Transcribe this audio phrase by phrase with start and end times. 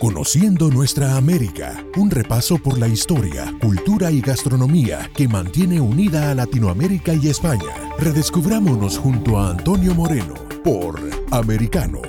[0.00, 6.36] Conociendo nuestra América, un repaso por la historia, cultura y gastronomía que mantiene unida a
[6.36, 7.74] Latinoamérica y España.
[7.98, 11.00] Redescubrámonos junto a Antonio Moreno por
[11.32, 12.00] Americano.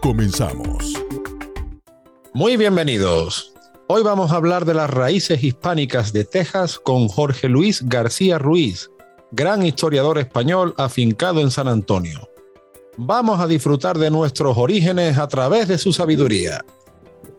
[0.00, 0.94] Comenzamos.
[2.32, 3.52] Muy bienvenidos.
[3.86, 8.90] Hoy vamos a hablar de las raíces hispánicas de Texas con Jorge Luis García Ruiz,
[9.30, 12.30] gran historiador español afincado en San Antonio.
[12.96, 16.64] Vamos a disfrutar de nuestros orígenes a través de su sabiduría.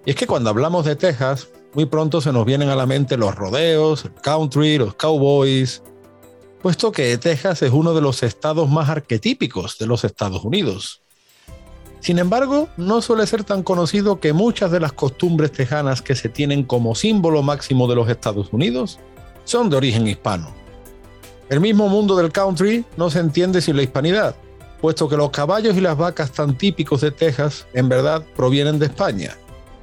[0.08, 3.18] Y es que cuando hablamos de Texas, muy pronto se nos vienen a la mente
[3.18, 5.84] los rodeos, el country, los cowboys,
[6.62, 11.02] puesto que Texas es uno de los estados más arquetípicos de los Estados Unidos.
[12.00, 16.30] Sin embargo, no suele ser tan conocido que muchas de las costumbres tejanas que se
[16.30, 19.00] tienen como símbolo máximo de los Estados Unidos
[19.44, 20.56] son de origen hispano.
[21.50, 24.38] El mismo mundo del country no se entiende sin la hispanidad,
[24.80, 28.86] puesto que los caballos y las vacas tan típicos de Texas en verdad provienen de
[28.86, 29.36] España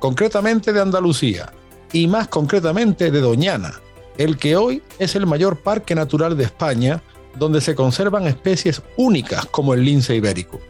[0.04, 1.50] concretamente de Andalucía,
[1.90, 3.80] y más concretamente de Doñana,
[4.18, 7.02] el que hoy es el mayor parque natural de España,
[7.38, 10.60] donde se conservan especies únicas como el lince ibérico.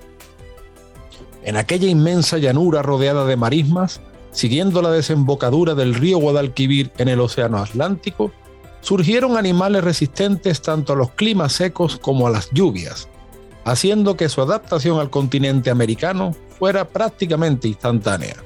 [1.43, 4.01] En aquella inmensa llanura rodeada de marismas,
[4.31, 8.31] siguiendo la desembocadura del río Guadalquivir en el Océano Atlántico,
[8.83, 13.09] surgieron animales resistentes tanto a los climas secos como a las lluvias,
[13.65, 18.37] haciendo que su adaptación al continente americano fuera prácticamente instantánea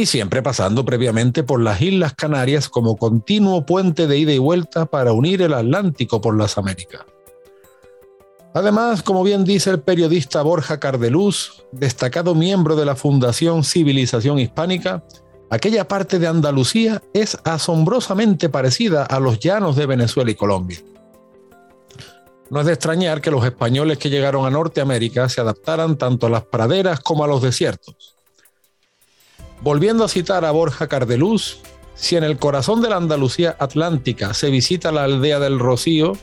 [0.00, 4.86] y siempre pasando previamente por las Islas Canarias como continuo puente de ida y vuelta
[4.86, 7.02] para unir el Atlántico por las Américas.
[8.54, 15.04] Además, como bien dice el periodista Borja Cardeluz, destacado miembro de la Fundación Civilización Hispánica,
[15.50, 20.80] aquella parte de Andalucía es asombrosamente parecida a los llanos de Venezuela y Colombia.
[22.48, 26.30] No es de extrañar que los españoles que llegaron a Norteamérica se adaptaran tanto a
[26.30, 28.19] las praderas como a los desiertos.
[29.62, 31.58] Volviendo a citar a Borja Cardeluz,
[31.94, 36.14] si en el corazón de la Andalucía atlántica se visita la aldea del Rocío,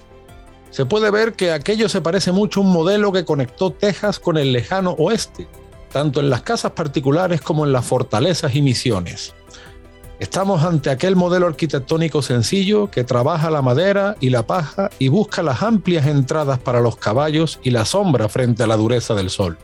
[0.72, 4.38] se puede ver que aquello se parece mucho a un modelo que conectó Texas con
[4.38, 5.48] el lejano oeste,
[5.92, 9.36] tanto en las casas particulares como en las fortalezas y misiones.
[10.20, 15.44] Estamos ante aquel modelo arquitectónico sencillo que trabaja la madera y la paja y busca
[15.44, 19.60] las amplias entradas para los caballos y la sombra frente a la dureza del sol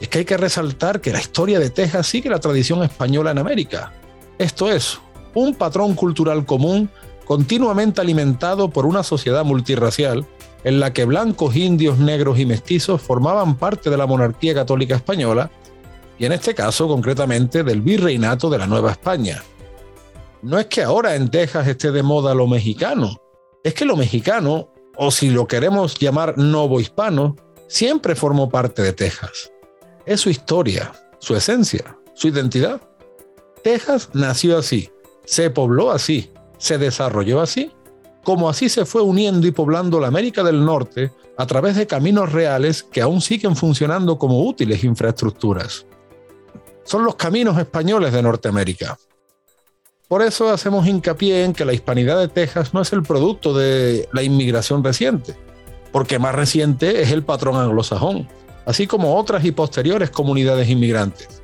[0.00, 3.38] es que hay que resaltar que la historia de Texas sigue la tradición española en
[3.38, 3.92] América.
[4.38, 4.98] Esto es,
[5.34, 6.90] un patrón cultural común
[7.24, 10.26] continuamente alimentado por una sociedad multirracial
[10.64, 15.50] en la que blancos, indios, negros y mestizos formaban parte de la monarquía católica española
[16.18, 19.42] y en este caso concretamente del virreinato de la Nueva España.
[20.42, 23.20] No es que ahora en Texas esté de moda lo mexicano,
[23.64, 27.36] es que lo mexicano, o si lo queremos llamar novo hispano,
[27.68, 29.50] siempre formó parte de Texas
[30.06, 32.80] es su historia, su esencia, su identidad.
[33.62, 34.90] Texas nació así,
[35.24, 37.72] se pobló así, se desarrolló así,
[38.24, 42.32] como así se fue uniendo y poblando la América del Norte a través de caminos
[42.32, 45.86] reales que aún siguen funcionando como útiles infraestructuras.
[46.84, 48.96] Son los caminos españoles de Norteamérica.
[50.08, 54.08] Por eso hacemos hincapié en que la hispanidad de Texas no es el producto de
[54.12, 55.36] la inmigración reciente,
[55.90, 58.28] porque más reciente es el patrón anglosajón,
[58.66, 61.42] así como otras y posteriores comunidades inmigrantes.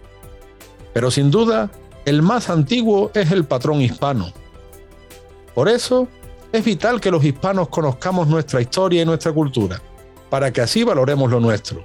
[0.93, 1.71] Pero sin duda,
[2.05, 4.33] el más antiguo es el patrón hispano.
[5.55, 6.09] Por eso,
[6.53, 9.81] es vital que los hispanos conozcamos nuestra historia y nuestra cultura,
[10.28, 11.83] para que así valoremos lo nuestro.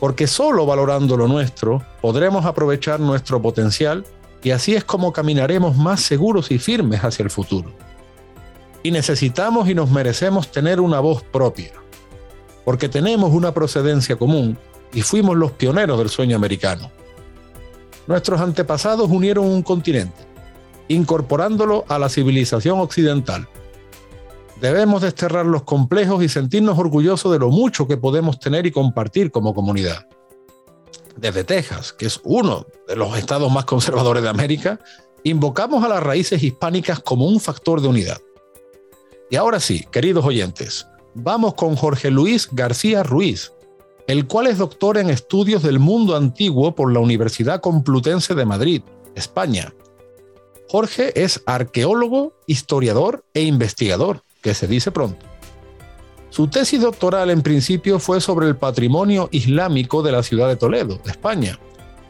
[0.00, 4.04] Porque solo valorando lo nuestro podremos aprovechar nuestro potencial
[4.42, 7.72] y así es como caminaremos más seguros y firmes hacia el futuro.
[8.82, 11.72] Y necesitamos y nos merecemos tener una voz propia
[12.64, 14.56] porque tenemos una procedencia común
[14.92, 16.90] y fuimos los pioneros del sueño americano.
[18.06, 20.26] Nuestros antepasados unieron un continente,
[20.88, 23.48] incorporándolo a la civilización occidental.
[24.60, 29.30] Debemos desterrar los complejos y sentirnos orgullosos de lo mucho que podemos tener y compartir
[29.30, 30.06] como comunidad.
[31.16, 34.80] Desde Texas, que es uno de los estados más conservadores de América,
[35.22, 38.18] invocamos a las raíces hispánicas como un factor de unidad.
[39.30, 43.52] Y ahora sí, queridos oyentes, vamos con Jorge Luis García Ruiz,
[44.06, 48.82] el cual es doctor en estudios del mundo antiguo por la Universidad Complutense de Madrid,
[49.14, 49.72] España.
[50.68, 55.24] Jorge es arqueólogo, historiador e investigador, que se dice pronto.
[56.30, 61.00] Su tesis doctoral en principio fue sobre el patrimonio islámico de la ciudad de Toledo,
[61.06, 61.60] España,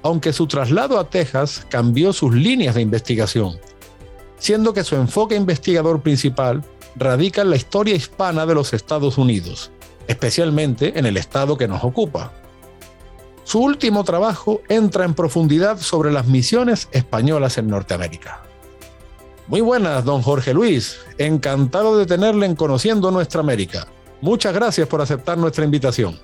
[0.02, 3.58] aunque su traslado a Texas cambió sus líneas de investigación,
[4.38, 6.64] siendo que su enfoque investigador principal
[6.96, 9.70] radica en la historia hispana de los Estados Unidos,
[10.06, 12.32] especialmente en el estado que nos ocupa.
[13.44, 18.42] su último trabajo entra en profundidad sobre las misiones españolas en Norteamérica.
[19.46, 20.98] Muy buenas, don Jorge Luis.
[21.18, 23.86] Encantado de tenerle en Conociendo Nuestra América.
[24.22, 26.18] Muchas gracias por aceptar nuestra invitación.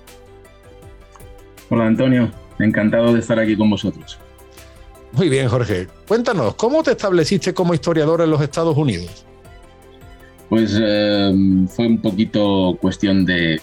[1.69, 2.31] Hola, Antonio.
[2.58, 4.19] Encantado de estar aquí con vosotros.
[5.12, 5.88] Muy bien, Jorge.
[6.08, 9.26] Cuéntanos, ¿cómo te estableciste como historiador en los Estados Unidos?
[10.50, 11.32] Pues eh,
[11.69, 13.61] fue un poquito cuestión de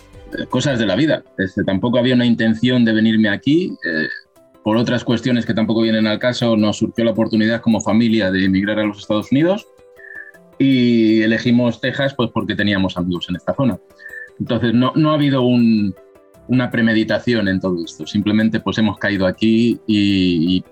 [0.50, 1.22] cosas de la vida.
[1.38, 3.74] Este, tampoco había una intención de venirme aquí.
[3.86, 4.07] Eh,
[4.63, 8.45] por otras cuestiones que tampoco vienen al caso, nos surgió la oportunidad como familia de
[8.45, 9.68] emigrar a los Estados Unidos
[10.60, 13.78] y elegimos Texas pues porque teníamos amigos en esta zona.
[14.40, 20.63] Entonces no, ha habido una premeditación en todo esto, simplemente pues hemos caído aquí y,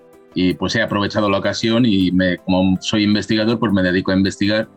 [0.58, 2.12] pues he aprovechado la ocasión y
[2.44, 4.68] como soy investigador pues me dedico a investigar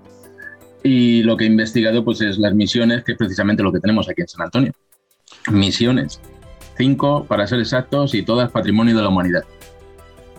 [0.83, 4.09] y lo que he investigado pues es las misiones, que es precisamente lo que tenemos
[4.09, 4.71] aquí en San Antonio.
[5.51, 6.19] Misiones
[6.79, 9.43] cinco para ser exactos, y todas patrimonio de la humanidad.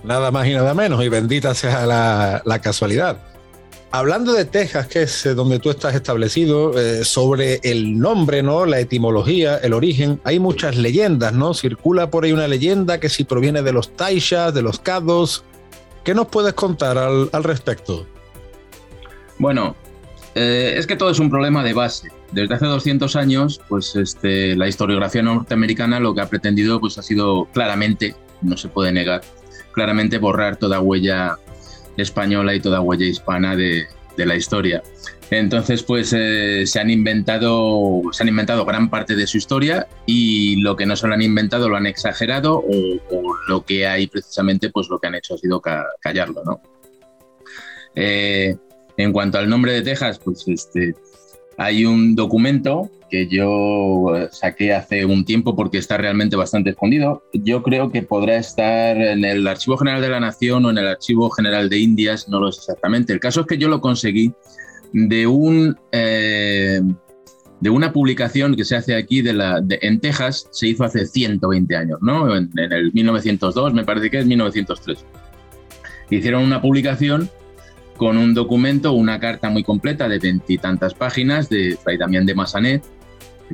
[0.03, 3.19] Nada más y nada menos, y bendita sea la, casualidad.
[3.93, 8.65] Hablando de Texas, que es eh, donde tú estás establecido, eh, sobre el nombre, ¿no?
[8.65, 11.55] La etimología, el origen, hay muchas leyendas, ¿no?
[11.55, 15.45] Circula por ahí una leyenda que si proviene de los Taishas, de los Cados.
[16.05, 18.07] ¿Qué nos puedes contar al, al respecto?
[19.39, 19.75] Bueno,
[20.35, 22.09] eh, es que todo es un problema de base.
[22.33, 27.03] Desde hace 200 años, pues este, la historiografía norteamericana lo que ha pretendido pues, ha
[27.03, 29.23] sido claramente, no se puede negar,
[29.73, 31.37] claramente borrar toda huella
[31.97, 33.87] española y toda huella hispana de,
[34.17, 34.83] la historia.
[35.31, 40.57] Entonces, pues eh, se han inventado, se han inventado gran parte de su historia y
[40.57, 44.69] lo que no se lo han inventado lo han exagerado o, lo que hay precisamente,
[44.69, 45.63] pues lo que han hecho ha sido
[46.03, 46.61] callarlo, ¿no?
[47.95, 48.59] Eh,
[49.03, 50.95] en cuanto al nombre de Texas, pues este,
[51.57, 57.25] hay un documento que yo eh, saqué hace un tiempo porque está realmente bastante escondido.
[57.33, 60.87] Yo creo que podrá estar en el Archivo General de la Nación o en el
[60.87, 63.13] Archivo General de Indias, no lo sé exactamente.
[63.13, 64.33] El caso es que yo lo conseguí
[64.93, 65.77] de un...
[65.93, 66.81] Eh,
[67.61, 72.35] de una publicación que se hace aquí en Texas, se hizo hace 120 años, ¿no?
[72.35, 75.05] En, en, el 1902, me parece que es 1903.
[76.09, 77.29] Hicieron una publicación
[78.01, 82.83] con un documento, una carta muy completa de veintitantas páginas de Fray Damián de Massanet,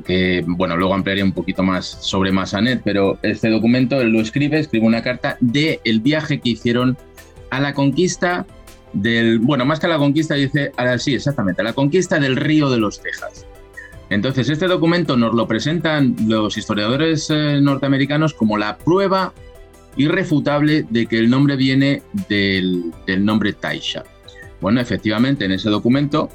[0.05, 4.85] que, bueno, luego ampliaré un poquito más sobre Massanet, pero este documento lo escribe, escribe
[4.85, 6.97] una carta de el viaje que hicieron
[7.49, 8.45] a la conquista
[8.93, 12.77] del, bueno, más que a la conquista, dice, sí, exactamente, la conquista del río de
[12.77, 13.45] los Texas.
[14.09, 19.33] Entonces, este documento nos lo presentan los historiadores eh, norteamericanos como la prueba
[19.97, 22.93] irrefutable de que el nombre viene del
[23.25, 24.05] nombre Taisha.
[24.61, 26.29] Bueno, efectivamente, en ese documento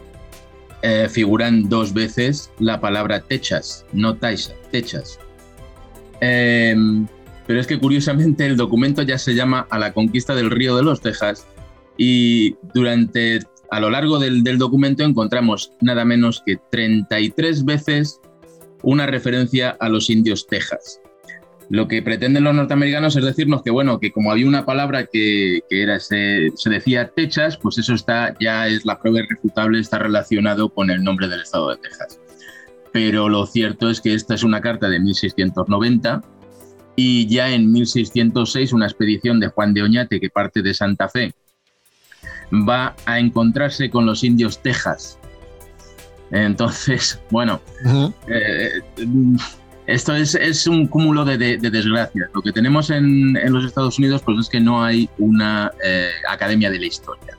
[0.83, 5.19] eh, figuran dos veces la palabra techas, no taisa, techas.
[6.21, 7.07] Em,
[7.47, 10.83] pero es que curiosamente el documento ya se llama A la conquista del río de
[10.83, 11.47] los Texas
[11.97, 13.41] y durante,
[13.71, 18.21] a lo largo del, del documento encontramos nada menos que 33 veces
[18.83, 21.01] una referencia a los indios Texas.
[21.73, 25.63] Lo que pretenden los norteamericanos es decirnos que, bueno, que como había una palabra que,
[25.71, 30.91] era, se, decía Texas, pues eso está, ya es la prueba irrefutable, está relacionado con
[30.91, 32.21] el nombre del estado de Texas.
[32.93, 36.23] Pero lo cierto es que esta es una carta de 1690
[36.95, 41.33] y ya en 1606 una expedición de Juan de Oñate que parte de Santa Fe
[42.53, 45.19] va a encontrarse con los indios Texas.
[46.33, 47.63] Entonces, bueno,
[49.93, 52.31] esto es, un cúmulo de, desgracias.
[52.35, 56.71] Lo que tenemos en, los Estados Unidos pues es que no hay una eh, academia
[56.71, 57.37] de la historia.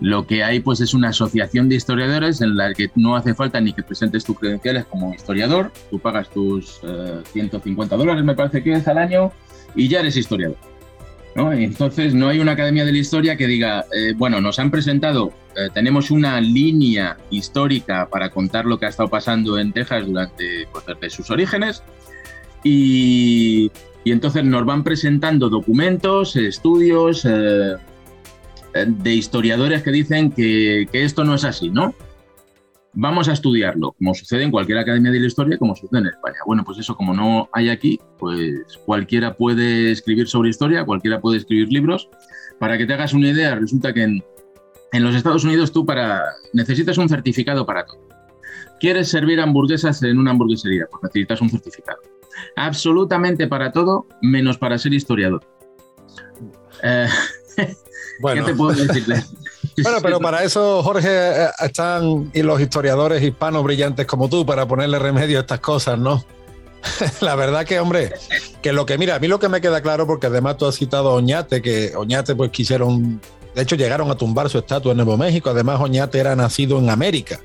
[0.00, 3.60] Lo que hay pues es una asociación de historiadores en la que no hace falta
[3.60, 6.80] ni que presentes tus credenciales como historiador, tú pagas tus
[7.32, 9.30] 150 eh, dólares me parece que es al año
[9.74, 10.69] y ya eres historiador.
[11.34, 15.32] Entonces no hay una academia de la historia que diga, eh, bueno, nos han presentado,
[15.56, 20.66] eh, tenemos una línea histórica para contar lo que ha estado pasando en Texas durante
[20.72, 21.82] pues, sus orígenes
[22.64, 23.70] y,
[24.04, 27.76] entonces nos van presentando documentos, estudios eh,
[28.86, 31.94] de historiadores que dicen que esto no es así, ¿no?
[32.92, 36.38] Vamos a estudiarlo, como sucede en cualquier academia de la historia, como sucede en España.
[36.46, 41.38] Bueno, pues eso, como no hay aquí, pues cualquiera puede escribir sobre historia, cualquiera puede
[41.38, 42.08] escribir libros.
[42.58, 44.22] Para que te hagas una idea, resulta que en,
[44.92, 48.00] los Estados Unidos tú para necesitas un certificado para todo.
[48.80, 50.86] ¿Quieres servir hamburguesas en una hamburguesería?
[50.90, 52.00] Pues necesitas un certificado.
[52.56, 55.42] Absolutamente para todo, menos para ser historiador.
[56.82, 57.06] Eh,
[57.56, 59.04] ¿Qué te puedo decir?
[59.82, 64.66] Bueno, pero para eso, Jorge, eh, están y los historiadores hispanos brillantes como tú para
[64.66, 66.24] ponerle remedio a estas cosas, ¿no?
[67.20, 68.12] La verdad que, hombre,
[68.62, 70.76] que lo que, mira, a mí lo que me queda claro, porque además tú has
[70.76, 73.20] citado a Oñate, que Oñate pues quisieron,
[73.54, 76.88] de hecho llegaron a tumbar su estatua en Nuevo México, además Oñate era nacido en
[76.88, 77.40] América,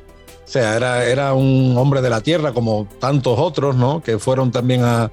[0.45, 4.01] o sea, era, era un hombre de la tierra como tantos otros, ¿no?
[4.01, 5.11] Que fueron también a,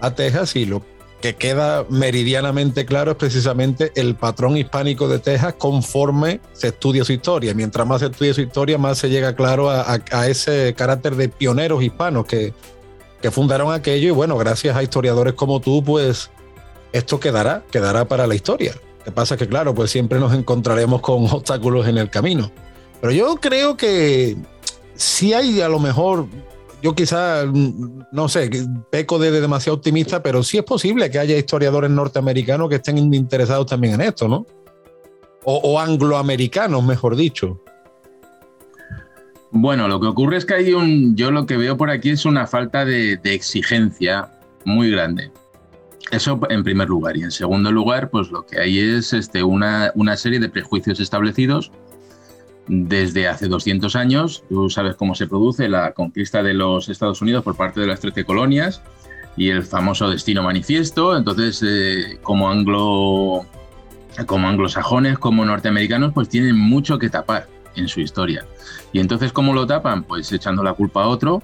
[0.00, 0.82] a Texas y lo
[1.20, 7.12] que queda meridianamente claro es precisamente el patrón hispánico de Texas conforme se estudia su
[7.12, 7.52] historia.
[7.52, 11.82] Mientras más se estudia su historia, más se llega claro a, ese carácter de pioneros
[11.82, 12.54] hispanos que,
[13.20, 16.30] que fundaron aquello y bueno, gracias a historiadores como tú, pues
[16.92, 18.74] esto quedará, quedará para la historia.
[19.00, 22.50] Lo que pasa es que claro, pues siempre nos encontraremos con obstáculos en el camino.
[23.00, 24.36] Pero yo creo que
[24.94, 26.26] si hay a lo mejor,
[26.82, 28.50] yo quizá, no sé,
[28.90, 33.66] peco de, demasiado optimista, pero sí es posible que haya historiadores norteamericanos que estén interesados
[33.66, 34.46] también en esto, ¿no?
[35.44, 37.60] O, angloamericanos, mejor dicho.
[39.50, 42.26] Bueno, lo que ocurre es que hay un, yo lo que veo por aquí es
[42.26, 44.30] una falta de, exigencia
[44.64, 45.32] muy grande.
[46.10, 47.16] Eso en primer lugar.
[47.16, 51.00] Y en segundo lugar, pues lo que hay es este, una, una serie de prejuicios
[51.00, 51.72] establecidos
[52.68, 54.44] desde hace 200 años.
[54.48, 58.00] Tú sabes cómo se produce la conquista de los Estados Unidos por parte de las
[58.00, 58.82] 13 colonias
[59.36, 61.16] y el famoso destino manifiesto.
[61.16, 63.46] Entonces, eh, como anglo
[64.26, 68.44] como anglosajones, como norteamericanos, pues tienen mucho que tapar en su historia.
[68.92, 70.02] Y entonces, ¿cómo lo tapan?
[70.04, 71.42] Pues echando la culpa a otro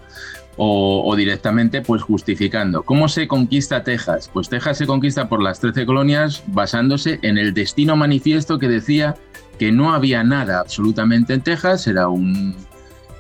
[0.58, 2.82] o, directamente pues justificando.
[2.82, 4.30] ¿Cómo se conquista Texas?
[4.32, 9.16] Pues Texas se conquista por las 13 colonias basándose en el destino manifiesto que decía
[9.58, 12.54] que no había nada absolutamente en Texas, era un,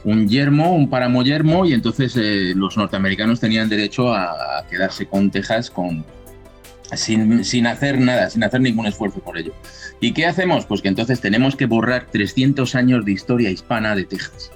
[0.06, 5.32] un yermo, un páramo yermo, y entonces eh, los norteamericanos tenían derecho a, quedarse con
[5.32, 6.04] Texas con,
[6.94, 9.52] sin, sin, hacer nada, sin hacer ningún esfuerzo por ello.
[10.00, 10.64] ¿Y qué hacemos?
[10.66, 14.52] Pues que entonces tenemos que borrar 300 años de historia hispana de Texas,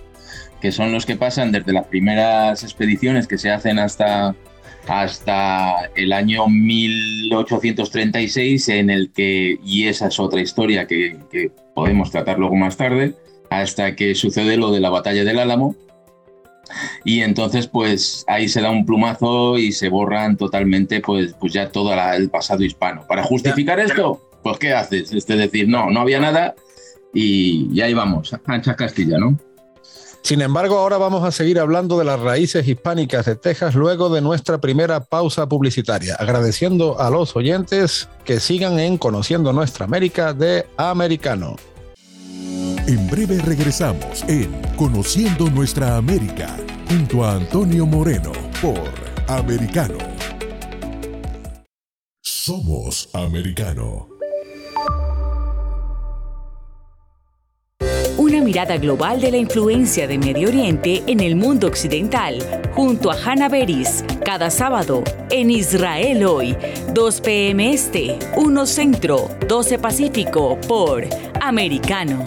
[0.61, 4.37] que son los que pasan desde las primeras expediciones que se hacen hasta,
[4.87, 12.11] hasta el año 1836, en el que, y esa es otra historia que, que podemos
[12.11, 13.15] tratar luego más tarde,
[13.49, 15.75] hasta que sucede lo de la batalla del Álamo,
[17.07, 21.73] y entonces pues ahí se da un plumazo y se borran totalmente pues, pues ya
[21.73, 23.07] todo el pasado hispano.
[23.09, 25.11] Para justificar esto, pues ¿qué haces?
[25.11, 26.55] Es decir, no, no había nada
[27.15, 29.39] y, ahí vamos, ancha Castilla, ¿no?
[30.23, 34.21] Sin embargo, ahora vamos a seguir hablando de las raíces hispánicas de Texas luego de
[34.21, 40.67] nuestra primera pausa publicitaria, agradeciendo a los oyentes que sigan en Conociendo Nuestra América de
[40.77, 41.57] Americano.
[42.91, 46.57] En breve regresamos en Conociendo Nuestra América
[46.89, 48.83] junto a Antonio Moreno por
[49.29, 49.97] Americano.
[52.21, 54.09] Somos Americano.
[58.19, 62.41] Una mirada global de la influencia de Medio Oriente en el mundo occidental,
[62.75, 66.57] junto a Hannah Beris, cada sábado en Israel hoy,
[66.93, 67.73] 2 p.m.
[67.73, 71.05] Este, 1 Centro, 12 Pacífico, por
[71.41, 72.27] Americano.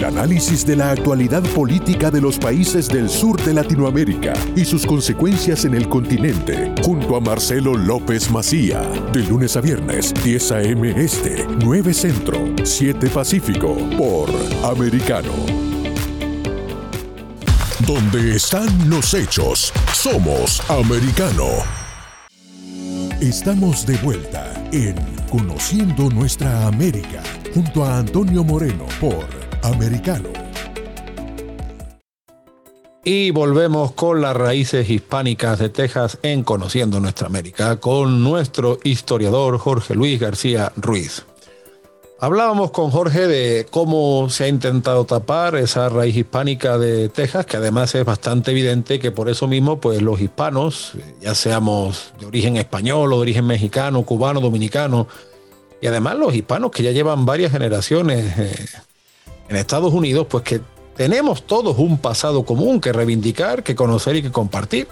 [0.00, 4.86] El análisis de la actualidad política de los países del sur de Latinoamérica y sus
[4.86, 8.80] consecuencias en el continente, junto a Marcelo López Macía,
[9.12, 10.94] de lunes a viernes, 10 a.m.
[10.96, 14.30] Este, 9 Centro, 7 Pacífico, por
[14.64, 15.34] Americano.
[17.86, 21.44] Donde están los hechos, somos Americano.
[23.20, 24.96] Estamos de vuelta en
[25.28, 27.22] Conociendo Nuestra América,
[27.54, 30.28] junto a Antonio Moreno por Americano.
[33.04, 39.58] Y volvemos con las raíces hispánicas de Texas en Conociendo Nuestra América, con nuestro historiador
[39.58, 41.24] Jorge Luis García Ruiz.
[42.22, 47.56] Hablábamos con Jorge de cómo se ha intentado tapar esa raíz hispánica de Texas, que
[47.56, 52.58] además es bastante evidente que por eso mismo, pues los hispanos, ya seamos de origen
[52.58, 55.08] español o de origen mexicano, cubano, dominicano,
[55.80, 58.66] y además los hispanos que ya llevan varias generaciones eh,
[59.50, 60.60] en Estados Unidos, pues que
[60.96, 64.86] tenemos todos un pasado común que reivindicar, que conocer y que compartir.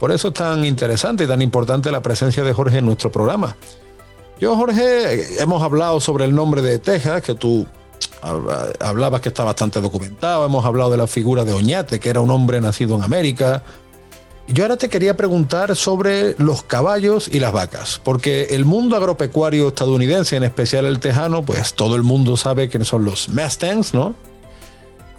[0.00, 3.56] Por eso es tan interesante y tan importante la presencia de Jorge en nuestro programa.
[4.40, 7.66] Yo, Jorge, hemos hablado sobre el nombre de Texas, que tú
[8.80, 10.44] hablabas que está bastante documentado.
[10.44, 13.62] Hemos hablado de la figura de Oñate, que era un hombre nacido en América.
[14.52, 19.68] Yo ahora te quería preguntar sobre los caballos y las vacas, porque el mundo agropecuario
[19.68, 24.16] estadounidense, en especial el tejano, pues todo el mundo sabe quiénes son los Mustangs, ¿no?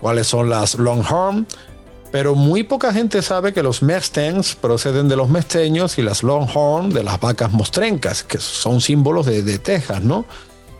[0.01, 1.47] Cuáles son las Longhorn,
[2.11, 6.89] pero muy poca gente sabe que los Mustangs proceden de los mesteños y las Longhorn
[6.89, 10.25] de las vacas mostrencas, que son símbolos de, Texas, ¿no?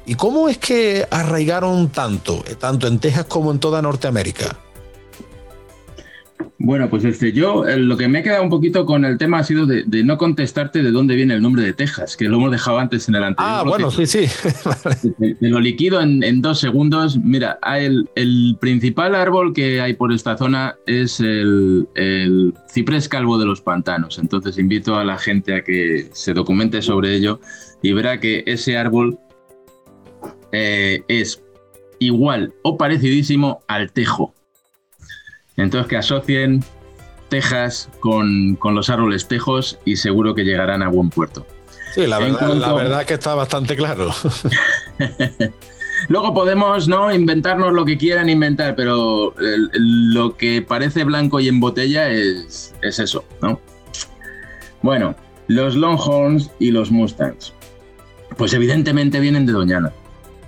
[0.06, 4.58] ¿Y cómo es que arraigaron tanto, tanto en Texas como en toda Norteamérica?
[6.60, 9.40] Bueno, pues este, yo eh, lo que me he quedado un poquito con el tema
[9.40, 12.52] ha sido de, no contestarte de dónde viene el nombre de Texas, que lo hemos
[12.52, 13.56] dejado antes en el anterior.
[13.56, 14.26] Ah, bueno, sí, sí.
[15.40, 17.18] Te, lo liquido en, dos segundos.
[17.18, 23.38] Mira, el, el, principal árbol que hay por esta zona es el, el, ciprés calvo
[23.38, 24.20] de los pantanos.
[24.20, 27.40] Entonces invito a la gente a que se documente sobre ello
[27.82, 29.18] y verá que ese árbol
[30.52, 31.42] eh, es
[32.00, 34.34] igual o parecidísimo al tejo
[35.58, 36.64] entonces que asocien
[37.30, 41.48] Texas con, los árboles tejos y seguro que llegarán a buen puerto.
[41.94, 44.12] Sí, la, verdad, que está bastante claro.
[46.10, 47.14] Luego podemos ¿no?
[47.14, 53.00] inventarnos lo que quieran inventar, pero lo que parece blanco y en botella es, es
[53.00, 53.60] eso, ¿no?
[54.82, 55.16] Bueno,
[55.48, 57.54] los Longhorns y los Mustangs.
[58.38, 59.92] Pues evidentemente vienen de Doñana.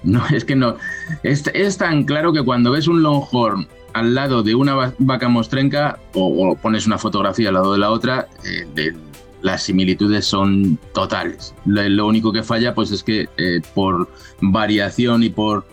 [0.04, 0.78] No, es que no.
[1.24, 6.00] Es, es tan claro que cuando ves un Longhorn al lado de una vaca mostrenca
[6.14, 8.94] o, pones una fotografía al lado de la otra, eh,
[9.42, 11.54] las similitudes son totales.
[11.66, 14.10] Lo, único que falla pues es que eh, por
[14.42, 15.66] variación y por,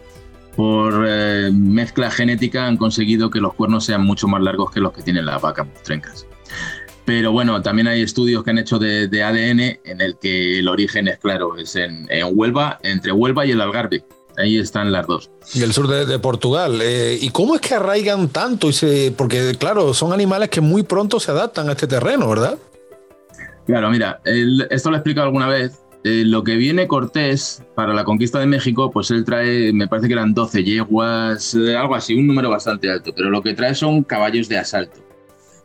[0.56, 4.92] por eh, mezcla genética han conseguido que los cuernos sean mucho más largos que los
[4.92, 6.26] que tienen las vacas mostrencas.
[7.04, 11.08] Pero bueno, también hay estudios que han hecho de, ADN en el que el origen
[11.08, 14.04] es claro, es en, en Huelva, entre Huelva y el Algarve
[14.40, 15.30] Ahí están las dos.
[15.54, 16.80] Y el sur de, Portugal.
[16.82, 18.68] Eh, ¿Y cómo es que arraigan tanto?
[18.68, 22.58] Y se, porque, claro, son animales que muy pronto se adaptan a este terreno, ¿verdad?
[23.66, 25.80] Claro, mira, esto lo he explicado alguna vez.
[26.02, 30.08] Eh, lo que viene Cortés para la conquista de México, pues él trae, me parece
[30.08, 33.74] que eran 12 yeguas, eh, algo así, un número bastante alto, pero lo que trae
[33.74, 35.00] son caballos de asalto.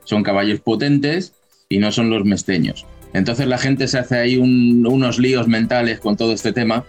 [0.04, 1.34] Son caballos potentes
[1.70, 2.86] y no son los mesteños.
[3.14, 6.84] Entonces la gente se hace ahí unos líos mentales con todo este tema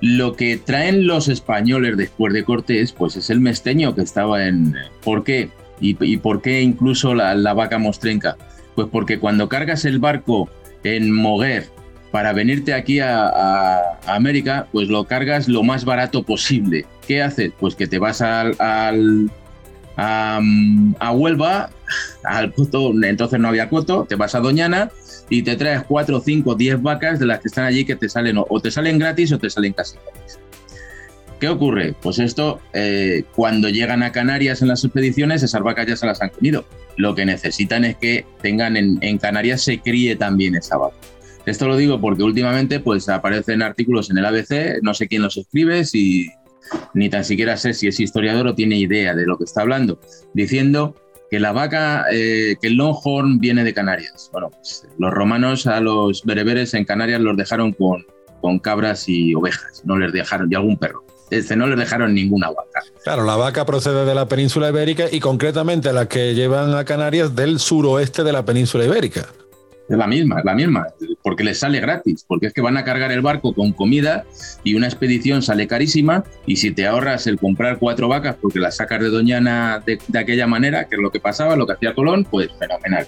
[0.00, 4.76] lo que traen los españoles después de Cortés, pues es el mesteño que estaba en...
[5.02, 5.50] ¿Por qué?
[5.80, 8.36] ¿Y, por qué incluso la, vaca mostrenca?
[8.74, 10.48] Pues porque cuando cargas el barco
[10.84, 11.66] en Moguer
[12.10, 16.86] para venirte aquí a, América, pues lo cargas lo más barato posible.
[17.06, 17.52] ¿Qué haces?
[17.58, 19.30] Pues que te vas al, al
[19.96, 20.40] a,
[21.00, 21.70] a, Huelva,
[22.24, 24.90] al coto, entonces no había coto, te vas a Doñana
[25.30, 28.36] y te traes 4, 5, 10 vacas de las que están allí que te salen
[28.38, 30.38] o te salen gratis o te salen casi gratis.
[31.40, 31.94] ¿Qué ocurre?
[32.00, 36.20] Pues esto, eh, cuando llegan a Canarias en las expediciones, esas vacas ya se las
[36.20, 36.64] han comido.
[36.96, 40.96] Lo que necesitan es que tengan en, Canarias se críe también esa vaca.
[41.46, 45.36] Esto lo digo porque últimamente pues aparecen artículos en el ABC, no sé quién los
[45.36, 46.28] escribe, si,
[46.92, 50.00] ni tan siquiera sé si es historiador o tiene idea de lo que está hablando,
[50.34, 50.96] diciendo
[51.30, 54.30] que la vaca, eh, que el Longhorn viene de Canarias.
[54.32, 58.06] Bueno, pues los romanos a los bereberes en Canarias los dejaron con,
[58.40, 61.04] con cabras y ovejas, no les dejaron, y algún perro.
[61.30, 62.82] Este, no les dejaron ninguna vaca.
[63.04, 67.34] Claro, la vaca procede de la península ibérica y concretamente la que llevan a Canarias
[67.34, 69.26] del suroeste de la península ibérica.
[69.88, 70.86] Es la misma, es la misma,
[71.22, 74.26] porque les sale gratis, porque es que van a cargar el barco con comida
[74.62, 78.76] y una expedición sale carísima y si te ahorras el comprar cuatro vacas porque las
[78.76, 82.26] sacas de Doñana de, aquella manera, que es lo que pasaba, lo que hacía Colón,
[82.30, 83.06] pues fenomenal.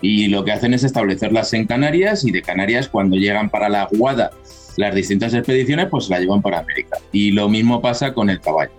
[0.00, 3.88] Y lo que hacen es establecerlas en Canarias y de Canarias cuando llegan para la
[3.92, 4.30] Guada
[4.76, 6.96] las distintas expediciones, pues la llevan para América.
[7.12, 8.72] Y lo mismo pasa con el caballo.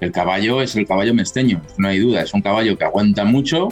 [0.00, 3.68] El caballo es el caballo mesteño, no hay duda, es un caballo que aguanta mucho,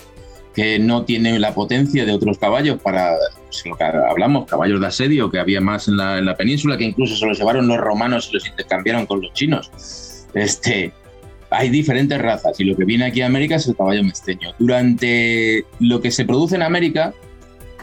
[0.56, 3.14] que no tiene la potencia de otros caballos para,
[3.44, 7.14] pues, lo que hablamos, caballos de asedio que había más en la, península, que incluso
[7.14, 9.70] se los llevaron los romanos y los intercambiaron con los chinos.
[10.32, 10.94] Este,
[11.50, 14.54] hay diferentes razas y lo que viene aquí a América es el caballo mesteño.
[14.58, 17.12] Durante lo que se produce en América,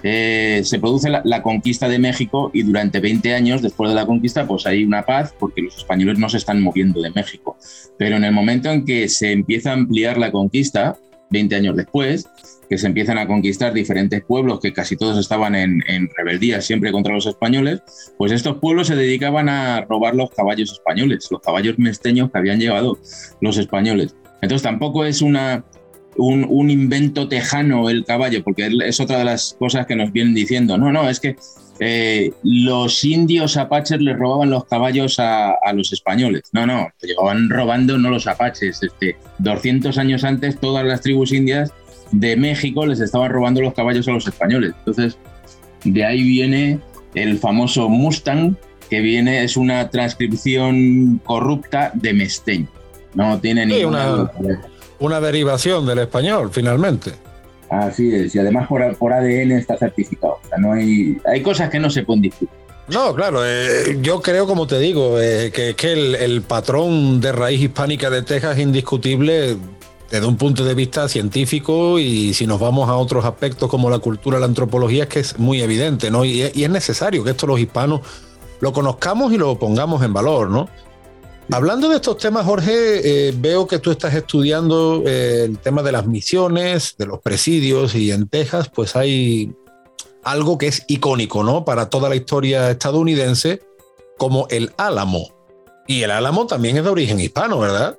[0.01, 4.05] eh, se produce la, la, conquista de México y durante 20 años después de la
[4.05, 7.55] conquista pues hay una paz porque los españoles no se están moviendo de México.
[7.99, 10.97] Pero en el momento en que se empieza a ampliar la conquista,
[11.33, 12.29] 20 años después,
[12.69, 15.81] que se empiezan a conquistar diferentes pueblos que casi todos estaban en,
[16.15, 17.81] rebeldía siempre contra los españoles,
[18.17, 22.59] pues estos pueblos se dedicaban a robar los caballos españoles, los caballos mesteños que habían
[22.59, 22.97] llevado
[23.41, 24.15] los españoles.
[24.41, 25.65] Entonces tampoco es una,
[26.17, 30.77] un, invento tejano el caballo, porque es otra de las cosas que nos vienen diciendo.
[30.77, 31.35] No, no, es que
[31.79, 36.43] eh, los indios apaches les robaban los caballos a, los españoles.
[36.51, 38.81] No, no, llevaban robando no los apaches.
[38.83, 41.71] Este, 200 años antes todas las tribus indias
[42.11, 44.73] de México les estaban robando los caballos a los españoles.
[44.79, 45.17] Entonces,
[45.83, 46.79] de ahí viene
[47.15, 48.55] el famoso Mustang,
[48.89, 52.67] que viene, es una transcripción corrupta de Mesteñ.
[53.15, 54.31] No tiene ni una,
[54.99, 57.13] una derivación del español, finalmente.
[57.79, 60.39] Así es, y además por, por ADN está certificado.
[60.43, 62.49] O sea, no hay, hay cosas que no se pueden discutir.
[62.89, 67.31] No, claro, eh, yo creo, como te digo, eh, que, que el, el, patrón de
[67.31, 69.57] raíz hispánica de Texas es indiscutible
[70.13, 73.97] desde un punto de vista científico y si nos vamos a otros aspectos como la
[73.97, 76.23] cultura, la antropología, es que es muy evidente, ¿no?
[76.23, 78.01] Y, es necesario que esto los hispanos
[78.59, 80.69] lo conozcamos y lo pongamos en valor, ¿no?
[81.51, 82.71] Hablando de estos temas, Jorge,
[83.27, 87.95] eh, veo que tú estás estudiando eh, el tema de las misiones, de los presidios
[87.95, 89.51] y en Texas, pues hay
[90.23, 91.65] algo que es icónico, ¿no?
[91.65, 93.59] Para toda la historia estadounidense,
[94.17, 95.29] como el Álamo.
[95.85, 97.97] Y el Álamo también es de origen hispano, ¿verdad?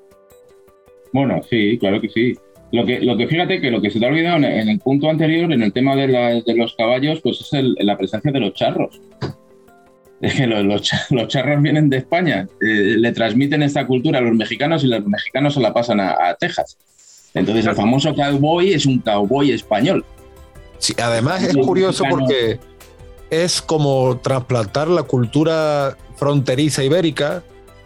[1.13, 2.35] Bueno, sí, claro que sí.
[2.73, 5.09] Lo que, lo que fíjate que lo que se te ha olvidado en, el punto
[5.09, 9.01] anterior, en el tema de, los caballos, pues es la presencia de los charros.
[10.21, 10.65] Es que los,
[11.11, 15.05] los, charros vienen de España, eh, le transmiten esta cultura a los mexicanos y los
[15.05, 16.79] mexicanos se la pasan a, Texas.
[17.35, 20.05] Entonces el famoso cowboy es un cowboy español.
[20.79, 22.59] Sí, además es curioso porque
[23.31, 27.43] es como trasplantar la cultura fronteriza ibérica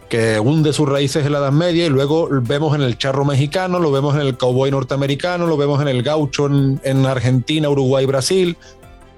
[0.09, 3.79] que hunde sus raíces en la Edad Media y luego vemos en el charro mexicano,
[3.79, 8.57] lo vemos en el cowboy norteamericano, lo vemos en el gaucho en, Argentina, Uruguay, Brasil,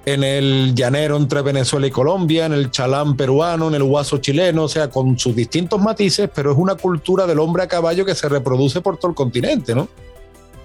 [0.04, 4.64] en el llanero entre Venezuela y Colombia, en el chalán peruano, en el guaso chileno,
[4.64, 8.14] o sea, con sus distintos matices, pero es una cultura del hombre a caballo que
[8.14, 9.88] se reproduce por todo el continente, ¿no?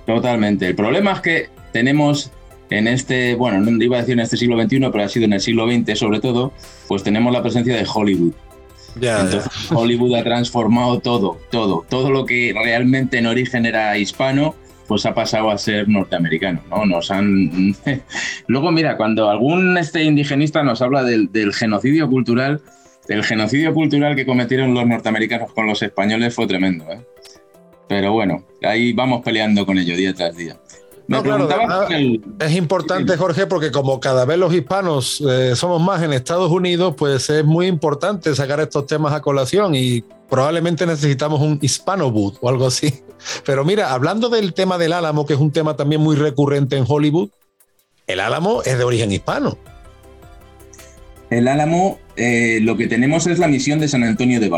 [0.06, 0.68] Totalmente.
[0.68, 2.32] El problema es que tenemos
[2.70, 5.34] en este, bueno, no iba a decir en este siglo XXI, pero ha sido en
[5.34, 6.52] el siglo XX sobre todo,
[6.88, 8.34] pues tenemos la presencia de Hollywood.
[8.96, 14.56] Entonces, Hollywood ha transformado todo, todo, todo lo que realmente en origen era hispano,
[14.88, 16.86] pues ha pasado a ser norteamericano, ¿no?
[16.86, 17.76] Nos han...
[18.48, 22.62] Luego, mira, cuando algún este indigenista nos habla del, genocidio cultural,
[23.08, 27.02] el genocidio cultural que cometieron los norteamericanos con los españoles fue tremendo, ¿eh?
[27.88, 30.58] Pero bueno, ahí vamos peleando con ello día tras día.
[31.08, 31.48] No, claro,
[32.40, 36.96] es importante, Jorge, porque como cada vez los hispanos eh, somos más en Estados Unidos,
[36.98, 42.38] pues es muy importante sacar estos temas a colación y probablemente necesitamos un hispano boot
[42.42, 42.94] o algo así.
[43.46, 46.86] Pero mira, hablando del tema del Álamo, que es un tema también muy recurrente en
[46.88, 47.30] Hollywood,
[48.08, 49.58] el Álamo es de origen hispano.
[51.30, 54.50] El Álamo, eh, lo que tenemos es la misión de San Antonio de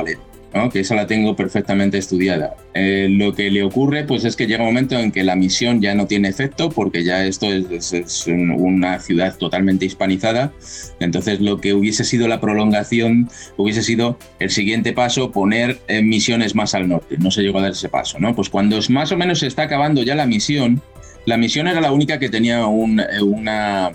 [0.53, 2.55] Valero que esa la tengo perfectamente estudiada.
[2.73, 5.81] Eh, lo que le ocurre pues es que llega un momento en que la misión
[5.81, 10.51] ya no tiene efecto porque ya esto es, una ciudad totalmente hispanizada,
[10.99, 16.55] entonces lo que hubiese sido la prolongación hubiese sido el siguiente paso, poner eh, misiones
[16.55, 18.35] más al norte, no se llegó a dar ese paso, ¿no?
[18.35, 20.81] Pues cuando más o menos se está acabando ya la misión,
[21.25, 23.91] la misión era la única que tenía un, eh, una,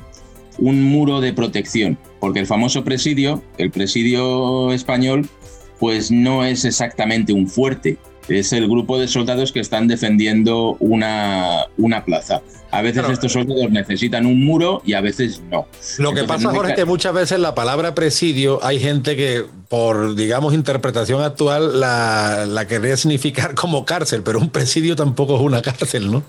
[0.58, 5.28] un muro de protección, porque el famoso presidio, el presidio español,
[5.78, 11.66] pues no es exactamente un fuerte, es el grupo de soldados que están defendiendo una,
[11.76, 12.42] una plaza.
[12.70, 15.66] A veces estos soldados necesitan un muro y a veces no.
[15.98, 20.14] Lo que pasa, Jorge, es que muchas veces la palabra presidio hay gente que, por,
[20.14, 25.62] digamos, interpretación actual, la, la querría significar como cárcel, pero un presidio tampoco es una
[25.62, 26.22] cárcel, ¿no?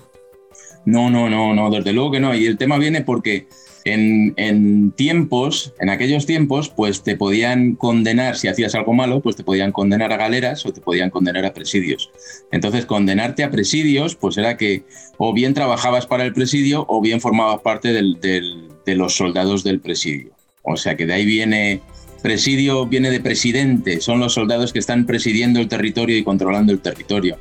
[0.84, 2.32] No, no, no, no, desde luego que no.
[2.34, 3.48] Y el tema viene porque
[3.86, 9.44] en, tiempos, en aquellos tiempos, pues te podían condenar, si hacías algo malo, pues te
[9.44, 12.10] podían condenar a galeras o te podían condenar a presidios.
[12.50, 14.82] Entonces, condenarte a presidios, pues era que
[15.18, 20.32] o bien trabajabas para el presidio o bien formabas parte de los soldados del presidio.
[20.62, 21.80] O sea que de ahí viene,
[22.22, 26.80] presidio viene de presidente, son los soldados que están presidiendo el territorio y controlando el
[26.80, 27.38] territorio.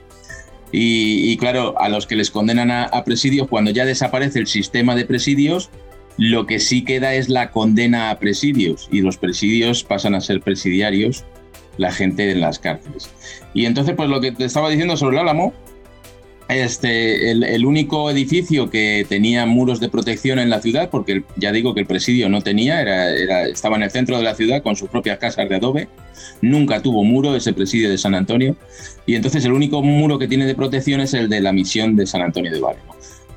[0.78, 4.94] Y, claro, a los que les condenan a, a presidios, cuando ya desaparece el sistema
[4.94, 5.70] de presidios,
[6.18, 10.42] lo que sí queda es la condena a presidios y los presidios pasan a ser
[10.42, 11.26] presidiarios,
[11.78, 13.10] la gente en las cárceles.
[13.54, 15.54] Y entonces, pues lo que te estaba diciendo sobre el Álamo,
[16.48, 21.74] este, el, único edificio que tenía muros de protección en la ciudad, porque ya digo
[21.74, 24.90] que el presidio no tenía, era, estaba en el centro de la ciudad con sus
[24.90, 25.88] propias casas de adobe,
[26.42, 28.56] nunca tuvo muro ese presidio de San Antonio,
[29.08, 32.06] y entonces el único muro que tiene de protección es el de la misión de
[32.06, 32.96] San Antonio de Bálamo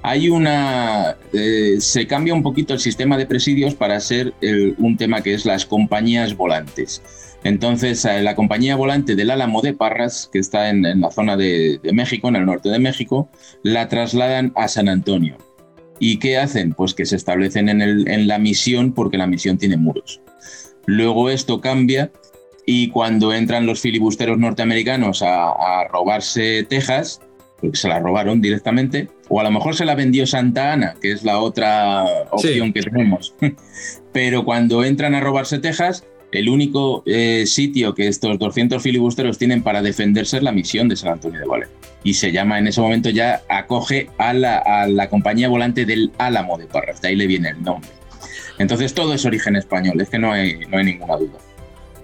[0.09, 1.19] hay una.
[1.35, 4.33] Eh, se cambia un poquito el sistema de presidios para ser
[4.79, 7.03] un tema que es las compañías volantes.
[7.45, 11.79] Entonces, eh, la compañía volante del Álamo de Parras, que está en, la zona de,
[11.93, 13.29] México, en el norte de México,
[13.63, 15.37] la trasladan a San Antonio.
[15.99, 16.73] ¿Y qué hacen?
[16.73, 20.23] Pues que se establecen en, la misión porque la misión tiene muros.
[20.87, 22.11] Luego esto cambia
[22.65, 27.21] y cuando entran los filibusteros norteamericanos a robarse Texas,
[27.61, 31.13] porque se la robaron directamente, o a lo mejor se la vendió Santa Ana, que
[31.13, 33.35] es la otra opción que tenemos.
[34.13, 39.63] Pero cuando entran a robarse Texas, el único eh, sitio que estos 200 filibusteros tienen
[39.63, 41.67] para defenderse es la misión de San Antonio de Valle.
[42.05, 46.13] Y se llama, en ese momento ya acoge a la, a la compañía volante del
[46.19, 47.91] Álamo de Parras, de ahí le viene el nombre.
[48.59, 51.39] Entonces todo es origen español, es que no hay, no hay ninguna duda.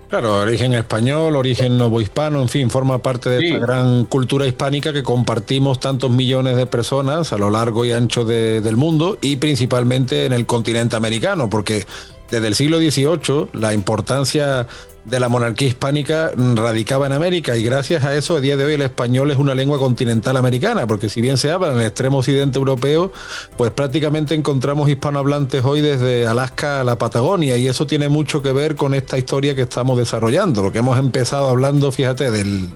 [0.09, 5.03] Claro, origen español, origen novohispano, en fin, forma parte de esta gran cultura hispánica que
[5.03, 10.33] compartimos tantos millones de personas a lo largo y ancho del mundo y principalmente en
[10.33, 11.87] el continente americano, porque
[12.31, 14.67] desde el siglo XVIII la importancia
[15.05, 18.75] de la monarquía hispánica radicaba en América y gracias a eso a día de hoy
[18.75, 22.19] el español es una lengua continental americana, porque si bien se habla en el extremo
[22.19, 23.13] occidente europeo,
[23.57, 28.53] pues prácticamente encontramos hispanohablantes hoy desde Alaska a la Patagonia y eso tiene mucho que
[28.53, 32.69] ver con esta historia que estamos desarrollando, lo que hemos empezado hablando, fíjate, de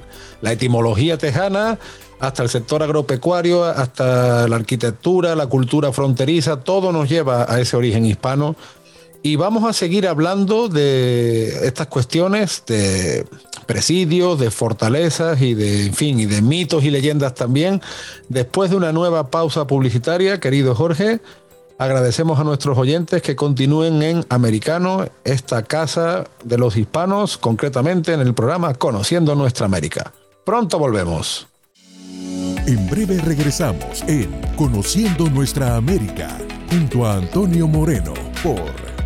[0.42, 1.78] la etimología tejana
[2.20, 7.76] hasta el sector agropecuario, hasta la arquitectura, la cultura fronteriza, todo nos lleva a ese
[7.76, 8.56] origen hispano
[9.22, 13.26] y vamos a seguir hablando de estas cuestiones de
[13.66, 17.82] presidios, de fortalezas y de, en fin, y de mitos y leyendas también.
[18.28, 21.20] Después de una nueva pausa publicitaria, querido Jorge,
[21.78, 28.20] agradecemos a nuestros oyentes que continúen en Americano, esta casa de los hispanos, concretamente en
[28.20, 30.12] el programa Conociendo Nuestra América.
[30.44, 31.46] Pronto volvemos.
[32.66, 36.38] En breve regresamos en Conociendo Nuestra América,
[36.70, 38.87] junto a Antonio Moreno, por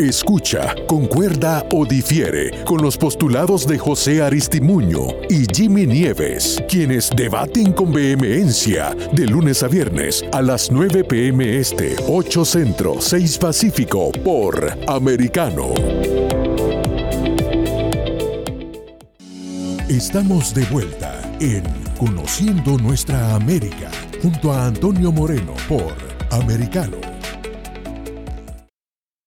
[0.00, 7.74] Escucha, concuerda o difiere con los postulados de José Aristimuño y Jimmy Nieves, quienes debaten
[7.74, 14.10] con vehemencia de lunes a viernes a las 9 pm este, 8 Centro, 6 Pacífico
[14.24, 15.74] por Americano.
[19.86, 21.62] Estamos de vuelta en
[21.98, 23.90] Conociendo Nuestra América
[24.22, 25.94] junto a Antonio Moreno por
[26.30, 27.09] Americano.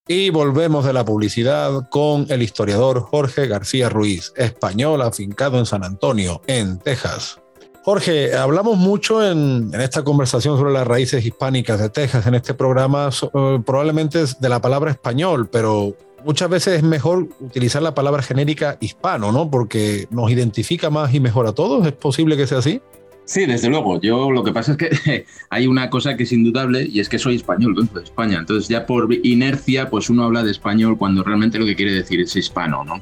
[0.06, 5.86] Y volvemos de la publicidad con el historiador Jorge García Ruiz, español afincado en San
[5.86, 7.40] Antonio, en Texas.
[7.86, 13.12] Jorge, hablamos mucho en, esta conversación sobre las raíces hispánicas de Texas, en este programa,
[13.32, 18.76] uh, probablemente de la palabra español, pero muchas veces es mejor utilizar la palabra genérica
[18.82, 19.50] hispano, ¿no?
[19.50, 21.88] Porque nos identifica más y mejor a todos.
[21.88, 22.82] ¿Es posible que sea así?
[23.26, 24.02] Sí, desde luego.
[24.02, 27.20] Yo lo que pasa es que hay una cosa que es indudable y es que
[27.20, 28.38] soy español, vengo de España.
[28.40, 32.20] Entonces ya por inercia, pues uno habla de español cuando realmente lo que quiere decir
[32.20, 33.02] es hispano, ¿no?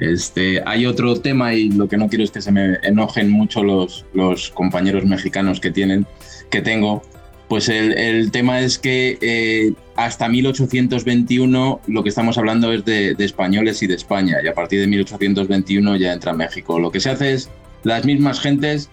[0.00, 3.62] Este, hay otro tema y lo que no quiero es que se me enojen mucho
[3.62, 6.06] los, los compañeros mexicanos que tienen,
[6.50, 7.02] que tengo.
[7.48, 13.14] Pues el, el tema es que eh, hasta 1821 lo que estamos hablando es de,
[13.14, 16.78] de españoles y de España y a partir de 1821 ya entra México.
[16.78, 17.50] Lo que se hace es
[17.84, 18.90] las mismas gentes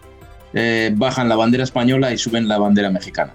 [0.54, 3.34] eh, bajan la bandera española y suben la bandera mexicana.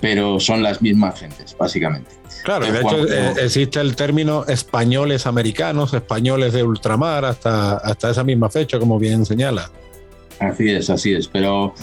[0.00, 2.10] Pero son las mismas gentes, básicamente.
[2.42, 8.22] Claro, de hecho eh, existe el término españoles americanos, españoles de ultramar, hasta, hasta esa
[8.22, 9.70] misma fecha, como bien señala.
[10.40, 11.26] Así es, así es.
[11.28, 11.74] Pero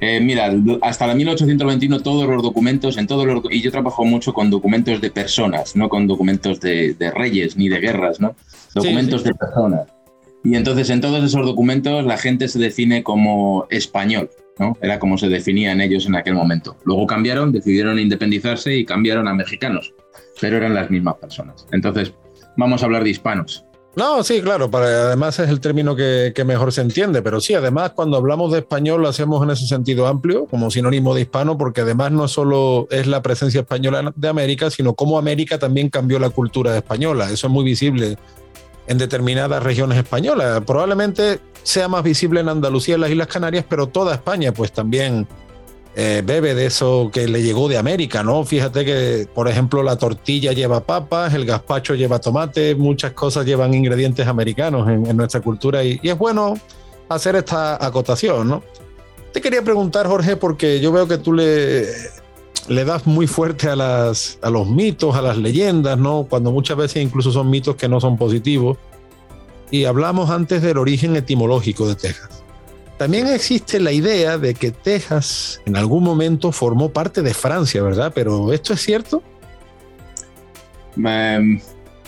[0.00, 4.32] eh, mira, hasta la 1821 todos los documentos, en todos los, y yo trabajo mucho
[4.32, 8.34] con documentos de personas, no con documentos de, de reyes ni de guerras, ¿no?
[8.74, 9.32] Documentos sí, sí.
[9.32, 9.86] de personas.
[10.42, 14.76] Y entonces en todos esos documentos la gente se define como español, ¿no?
[14.80, 16.76] Era como se definían ellos en aquel momento.
[16.84, 19.92] Luego cambiaron, decidieron independizarse y cambiaron a mexicanos,
[20.40, 21.66] pero eran las mismas personas.
[21.72, 22.14] Entonces,
[22.56, 23.64] vamos a hablar de hispanos.
[23.96, 27.54] No, sí, claro, para, además es el término que, que, mejor se entiende, pero sí,
[27.54, 31.58] además cuando hablamos de español lo hacemos en ese sentido amplio, como sinónimo de hispano,
[31.58, 36.20] porque además no solo es la presencia española de América, sino cómo América también cambió
[36.20, 37.30] la cultura española.
[37.32, 38.16] Eso es muy visible
[38.90, 40.62] en determinadas regiones españolas.
[40.66, 45.28] Probablemente sea más visible en Andalucía, en las Islas Canarias, pero toda España pues también
[45.94, 48.44] eh, bebe de eso que le llegó de América, ¿no?
[48.44, 53.74] Fíjate que, por ejemplo, la tortilla lleva papas, el gazpacho lleva tomate, muchas cosas llevan
[53.74, 56.58] ingredientes americanos en, en nuestra cultura y, y, es bueno
[57.08, 58.64] hacer esta acotación, ¿no?
[59.32, 61.86] Te quería preguntar, Jorge, porque yo veo que tú le,
[62.68, 66.26] le das muy fuerte a, los mitos, a las leyendas, ¿no?
[66.28, 68.78] Cuando muchas veces incluso son mitos que no son positivos.
[69.70, 72.42] Y hablamos antes del origen etimológico de Texas.
[72.98, 78.12] También existe la idea de que Texas en algún momento formó parte de Francia, ¿verdad?
[78.14, 79.22] Pero ¿esto es cierto?
[80.96, 81.60] Um,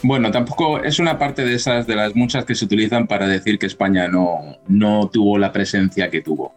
[0.02, 3.58] bueno, tampoco es una parte de esas, de las muchas que se utilizan para decir
[3.58, 6.54] que España no, no tuvo la presencia que tuvo.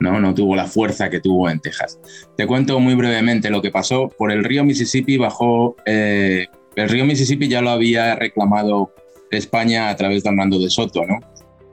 [0.00, 0.18] ¿No?
[0.18, 2.00] no tuvo la fuerza que tuvo en Texas.
[2.36, 4.08] Te cuento muy brevemente lo que pasó.
[4.08, 8.92] Por el río Mississippi bajó, eh, el río Mississippi ya lo había reclamado
[9.30, 11.20] España a través de Hernando de Soto, ¿no?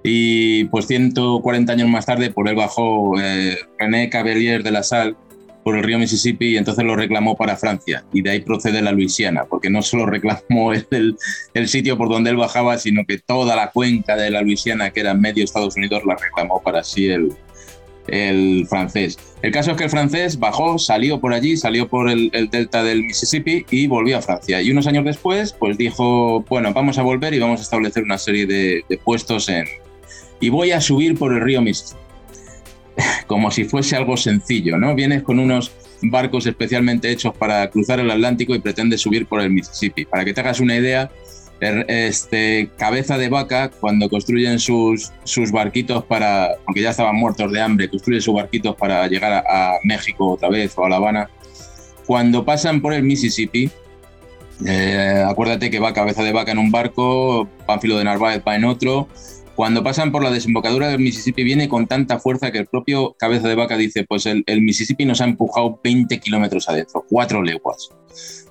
[0.04, 5.16] Y pues 140 años más tarde por él bajó eh, René Cavelier de la Salle
[5.64, 8.94] por el río Mississippi y entonces lo reclamó para Francia y de ahí procede la
[8.94, 11.18] Luisiana, porque no solo reclamó el,
[11.54, 15.02] el, sitio por donde él bajaba, sino que toda la cuenca de la Luisiana, que
[15.02, 17.34] era medio Estados Unidos, la reclamó para sí el,
[18.08, 19.18] el francés.
[19.42, 22.84] El caso es que el francés bajó, salió por allí, salió por el, el, delta
[22.84, 24.62] del Mississippi y volvió a Francia.
[24.62, 28.18] Y unos años después, pues dijo, bueno, vamos a volver y vamos a establecer una
[28.18, 29.66] serie de, de puestos en...
[30.40, 32.02] Y voy a subir por el río Mississippi.
[33.28, 34.96] Como si fuese algo sencillo, ¿no?
[34.96, 39.50] Vienes con unos barcos especialmente hechos para cruzar el Atlántico y pretendes subir por el
[39.52, 40.06] Mississippi.
[40.06, 41.10] Para que te hagas una idea,
[41.60, 47.62] este, cabeza de vaca, cuando construyen sus, sus barquitos para, aunque ya estaban muertos de
[47.62, 51.30] hambre, construyen sus barquitos para llegar a, México otra vez o a La Habana,
[52.06, 53.70] cuando pasan por el Mississippi,
[54.66, 58.66] eh, acuérdate que va cabeza de vaca en un barco, Pánfilo de Narváez va en
[58.66, 59.08] otro,
[59.58, 63.48] cuando pasan por la desembocadura del Mississippi viene con tanta fuerza que el propio cabeza
[63.48, 67.90] de vaca dice, pues el, Mississippi nos ha empujado 20 kilómetros adentro, cuatro leguas.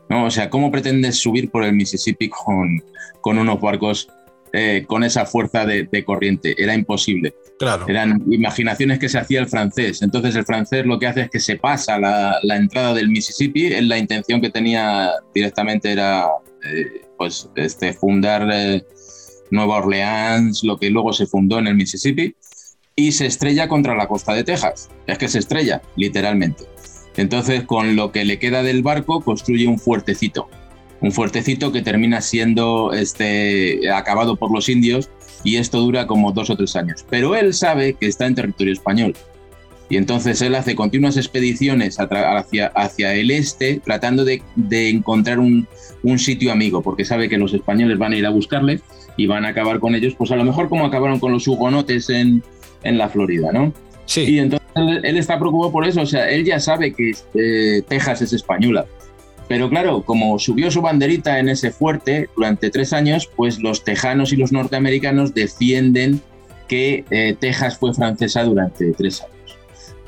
[0.08, 0.26] ¿No?
[0.26, 2.82] O sea, ¿cómo pretendes subir por el Mississippi con,
[3.20, 4.08] con unos barcos
[4.52, 6.54] eh, con esa fuerza de, corriente?
[6.56, 7.34] Era imposible.
[7.58, 7.86] Claro.
[7.88, 10.02] Eran imaginaciones que se hacía el francés.
[10.02, 13.80] Entonces el francés lo que hace es que se pasa la, la entrada del Mississippi.
[13.82, 16.28] La intención que tenía directamente era
[16.64, 18.84] eh, pues, este, fundar eh,
[19.50, 22.34] Nueva Orleans, lo que luego se fundó en el Mississippi,
[22.94, 24.88] y se estrella contra la costa de Texas.
[25.06, 26.64] Es que se estrella, literalmente.
[27.16, 30.48] Entonces, con lo que le queda del barco, construye un fuertecito.
[31.00, 35.10] Un fuertecito que termina siendo este, acabado por los indios
[35.44, 37.04] y esto dura como dos o tres años.
[37.08, 39.14] Pero él sabe que está en territorio español.
[39.88, 44.42] Y entonces él hace continuas expediciones hacia, hacia el este tratando de,
[44.88, 45.68] encontrar un,
[46.02, 48.80] un, sitio amigo, porque sabe que los españoles van a ir a buscarle
[49.16, 52.10] y van a acabar con ellos, pues a lo mejor como acabaron con los hugonotes
[52.10, 52.42] en,
[52.82, 53.72] en la Florida, ¿no?
[54.06, 54.22] Sí.
[54.22, 58.22] Y entonces él, está preocupado por eso, o sea, él ya sabe que eh, Texas
[58.22, 58.86] es española.
[59.48, 64.32] Pero claro, como subió su banderita en ese fuerte durante tres años, pues los tejanos
[64.32, 66.20] y los norteamericanos defienden
[66.68, 69.36] que eh, Texas fue francesa durante tres años.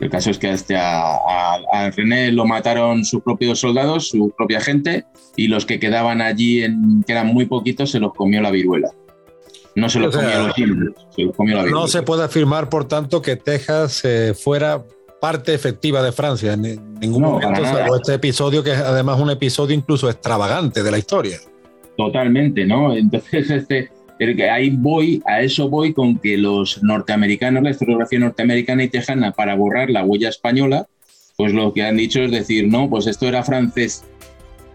[0.00, 5.04] El caso es que hasta a, René lo mataron sus propios soldados, su propia gente,
[5.36, 6.60] y los que quedaban allí,
[7.06, 8.90] que eran muy poquitos, se los comió la viruela.
[9.74, 11.80] No se los comió los indios, se los comió la viruela.
[11.80, 14.82] No se puede afirmar, por tanto, que Texas eh, fuera
[15.20, 16.62] parte efectiva de Francia en
[17.00, 21.38] ningún momento, salvo este episodio, que es además un episodio incluso extravagante de la historia.
[21.96, 22.92] Totalmente, ¿no?
[22.96, 23.90] Entonces, este,
[24.50, 29.54] ahí voy, a eso voy con que los norteamericanos, la historiografía norteamericana y tejana, para
[29.54, 30.86] borrar la huella española,
[31.36, 34.04] pues lo que han dicho es decir, no, pues esto era francés,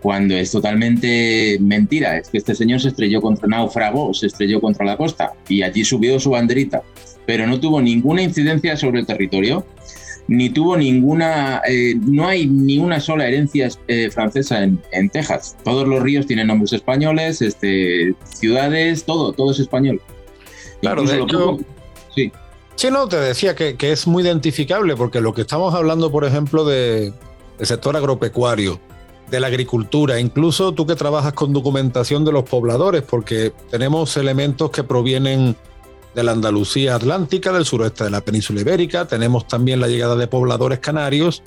[0.04, 2.18] cuando es totalmente mentira.
[2.18, 5.84] Es que este señor se estrelló contra náufrago, se estrelló contra la costa y allí
[5.84, 6.84] subió su banderita,
[7.26, 9.66] pero no tuvo ninguna incidencia sobre el territorio
[10.28, 15.58] ni tuvo ninguna, eh, no hay ni una sola herencia eh, francesa en, Texas.
[15.64, 20.01] Todos los ríos tienen nombres españoles, este, ciudades, todo, todo es español.
[20.82, 21.60] Claro, de hecho,
[22.16, 22.32] sí.
[22.76, 26.66] Sí, no, te decía que, es muy identificable porque lo que estamos hablando, por ejemplo,
[26.66, 27.14] de,
[27.58, 28.80] del sector agropecuario,
[29.34, 34.70] de la agricultura, incluso tú que trabajas con documentación de los pobladores, porque tenemos elementos
[34.70, 35.56] que provienen
[36.14, 40.28] de la Andalucía Atlántica, del suroeste de la península ibérica, tenemos también la llegada de
[40.28, 41.42] pobladores canarios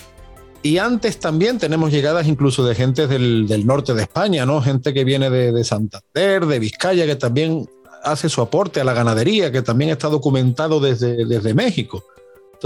[0.64, 4.60] y antes también tenemos llegadas incluso de gente del, norte de España, ¿no?
[4.60, 7.68] Gente que viene de, Santander, de Vizcaya, que también
[8.02, 12.02] hace su aporte a la ganadería, que también está documentado desde, desde México.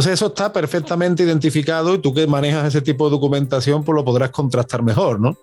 [0.00, 4.02] Entonces eso está perfectamente identificado y tú que manejas ese tipo de documentación, pues lo
[4.02, 5.36] podrás contrastar mejor, ¿no?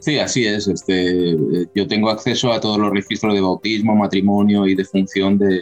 [0.00, 0.66] Sí, así es.
[0.66, 5.60] Este, eh, yo tengo acceso a todos los registros de bautismo, matrimonio y defunción de,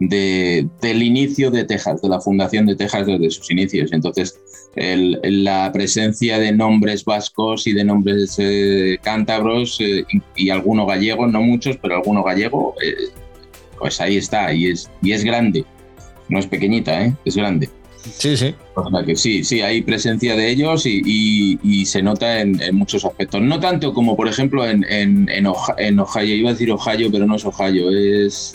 [0.00, 3.92] de, del inicio de Texas, de la fundación de Texas desde sus inicios.
[3.92, 4.40] Entonces,
[4.74, 10.04] la presencia de nombres vascos y de nombres eh, cántabros eh,
[10.34, 12.74] y, algunos gallegos, no muchos, pero algunos gallegos,
[13.78, 15.64] pues ahí está y es, y es grande.
[16.32, 17.68] No es pequeñita, es grande.
[18.04, 18.54] Sí, sí.
[19.04, 23.42] que sí, sí, hay presencia de ellos y, se nota en, muchos aspectos.
[23.42, 26.34] No tanto como, por ejemplo, en, en, en, Ohio.
[26.34, 27.90] Iba a decir Ohio, pero no es Ohio.
[27.90, 28.54] Es.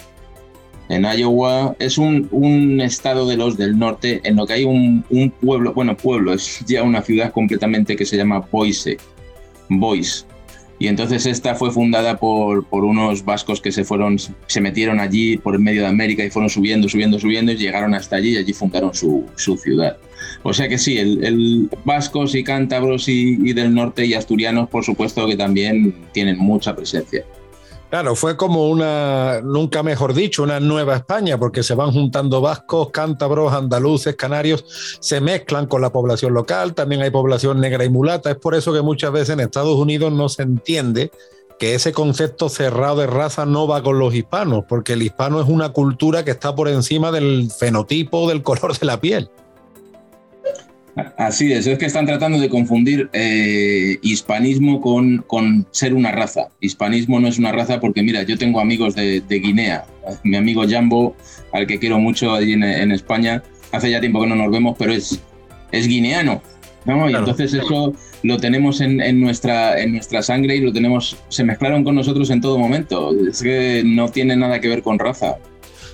[0.90, 5.06] En Iowa es un, un, estado de los del norte en lo que hay un,
[5.12, 8.98] un, pueblo, bueno, pueblo, es ya una ciudad completamente que se llama Boise.
[9.70, 10.26] Boise.
[10.80, 15.38] Y entonces esta fue fundada por, por, unos vascos que se fueron, se metieron allí
[15.38, 18.38] por el medio de América y fueron subiendo, subiendo, subiendo y llegaron hasta allí y
[18.38, 19.98] allí fundaron su, su ciudad.
[20.44, 25.26] O sea que sí, el, vascos y cántabros y, del norte y asturianos, por supuesto
[25.28, 27.26] que también tienen mucha presencia.
[27.90, 32.90] Claro, fue como una, nunca mejor dicho, una nueva España, porque se van juntando vascos,
[32.92, 34.66] cántabros, andaluces, canarios,
[35.00, 38.32] se mezclan con la población local, también hay población negra y mulata.
[38.32, 41.12] Es por eso que muchas veces en Estados Unidos no se entiende
[41.60, 45.48] que ese concepto cerrado de raza no va con los hispanos, porque el hispano es
[45.48, 49.30] una cultura que está por encima del fenotipo, del color de la piel.
[51.18, 56.50] Así es, es que están tratando de confundir eh, hispanismo con, con, ser una raza.
[56.60, 59.86] Hispanismo no es una raza porque, mira, yo tengo amigos de, Guinea.
[60.24, 61.16] Mi amigo Jambo,
[61.54, 64.92] al que quiero mucho allí en, España, hace ya tiempo que no nos vemos, pero
[64.92, 65.22] es,
[65.72, 66.42] es guineano.
[66.86, 67.10] ¿no?
[67.10, 67.94] Y entonces eso
[68.24, 72.30] lo tenemos en, en, nuestra, en nuestra sangre y lo tenemos, se mezclaron con nosotros
[72.32, 73.12] en todo momento.
[73.30, 75.38] Es que no tiene nada que ver con raza.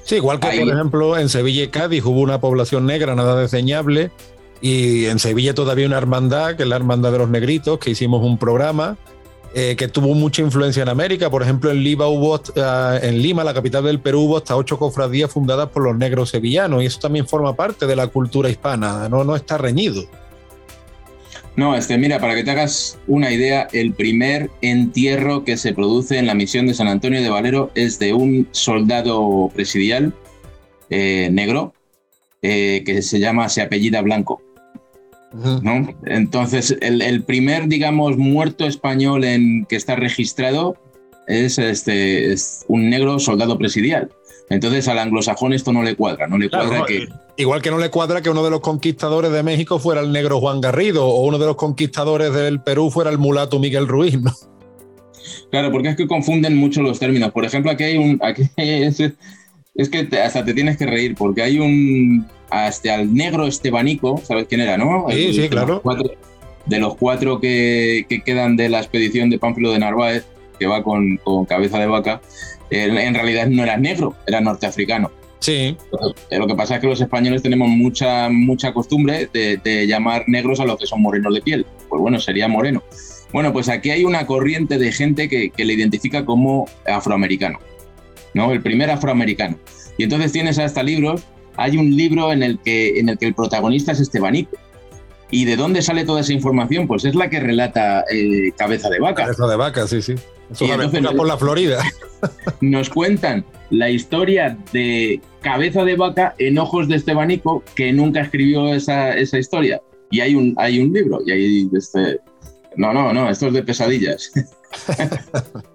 [0.06, 4.12] Sí, igual que, por ejemplo, en Sevilla y Cádiz hubo una población negra nada desdeñable
[4.64, 8.24] y en Sevilla todavía una hermandad, que es la Hermandad de los Negritos, que hicimos
[8.24, 8.98] un programa
[9.54, 11.30] eh, que tuvo mucha influencia en América.
[11.30, 14.80] Por ejemplo, en Lima, hubo, ah, en Lima, la capital del Perú, hubo hasta ocho
[14.80, 19.10] cofradías fundadas por los negros sevillanos y eso también forma parte de la cultura hispana,
[19.10, 20.06] no, no está reñido.
[21.58, 26.18] No, este, mira, para que te hagas una idea, el primer entierro que se produce
[26.20, 30.14] en la misión de San Antonio de Valero es de un soldado presidial
[30.90, 31.74] eh, negro
[32.42, 34.42] eh, que se llama, se apellida Blanco.
[35.34, 35.88] ¿No?
[36.06, 40.78] Entonces, el, primer, digamos, muerto español en que está registrado
[41.28, 44.10] es, este, es un negro soldado presidial.
[44.50, 47.08] Entonces al anglosajón esto no le cuadra, no le cuadra que...
[47.38, 50.40] Igual que no le cuadra que uno de los conquistadores de México fuera el negro
[50.40, 54.32] Juan Garrido o uno de los conquistadores del Perú fuera el mulato Miguel Ruiz, ¿no?
[55.50, 57.32] Claro, porque es que confunden mucho los términos.
[57.32, 58.20] Por ejemplo, aquí hay un...
[58.22, 62.28] Aquí es, es que hasta te tienes que reír porque hay un...
[62.54, 65.08] Hasta el negro estebanico, ¿sabes quién era, no?
[65.10, 65.82] Sí, sí, claro.
[66.66, 70.26] de los cuatro que, que, quedan de la expedición de Pánfilo de Narváez,
[70.60, 72.22] que va con, con cabeza de vaca,
[72.70, 75.12] en realidad no era negro, era norteafricano.
[75.44, 75.76] Sí.
[76.30, 80.62] Eh, lo que pasa es que los españoles tenemos mucha, mucha costumbre de, llamar negros
[80.62, 81.66] a los que son morenos de piel.
[81.90, 82.82] Pues bueno, sería moreno.
[83.34, 87.60] Bueno, pues aquí hay una corriente de gente que, le identifica como afroamericano,
[88.34, 88.54] ¿no?
[88.54, 89.58] El primer afroamericano.
[89.98, 91.24] Y entonces tienes hasta libros,
[91.58, 94.58] hay un libro en el que, en el, que el protagonista es Estebanico.
[95.32, 96.88] ¿Y de dónde sale toda esa información?
[96.88, 99.24] Pues es la que relata eh, Cabeza de Vaca.
[99.24, 100.14] Cabeza de Vaca, sí, sí.
[100.52, 100.68] Eso
[101.16, 101.84] por la Florida.
[102.62, 108.74] Nos cuentan la historia de Cabeza de Vaca en ojos de Estebanico, que nunca escribió
[108.74, 109.82] esa, esa historia.
[110.12, 112.20] Y hay un, hay un libro, y hay este.
[112.76, 114.32] No, no, no, esto es de pesadillas.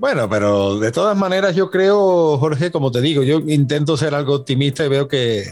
[0.00, 4.34] Bueno, pero de todas maneras yo creo, Jorge, como te digo, yo intento ser algo
[4.34, 5.44] optimista y veo que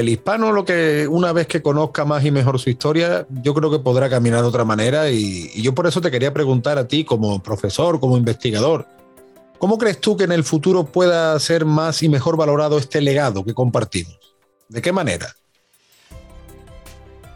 [0.00, 3.70] el hispano, lo que una vez que conozca más y mejor su historia, yo creo
[3.70, 5.10] que podrá caminar de otra manera.
[5.10, 8.86] Y, yo por eso te quería preguntar a ti, como profesor, como investigador,
[9.58, 13.44] ¿cómo crees tú que en el futuro pueda ser más y mejor valorado este legado
[13.44, 14.18] que compartimos?
[14.68, 15.34] ¿De qué manera?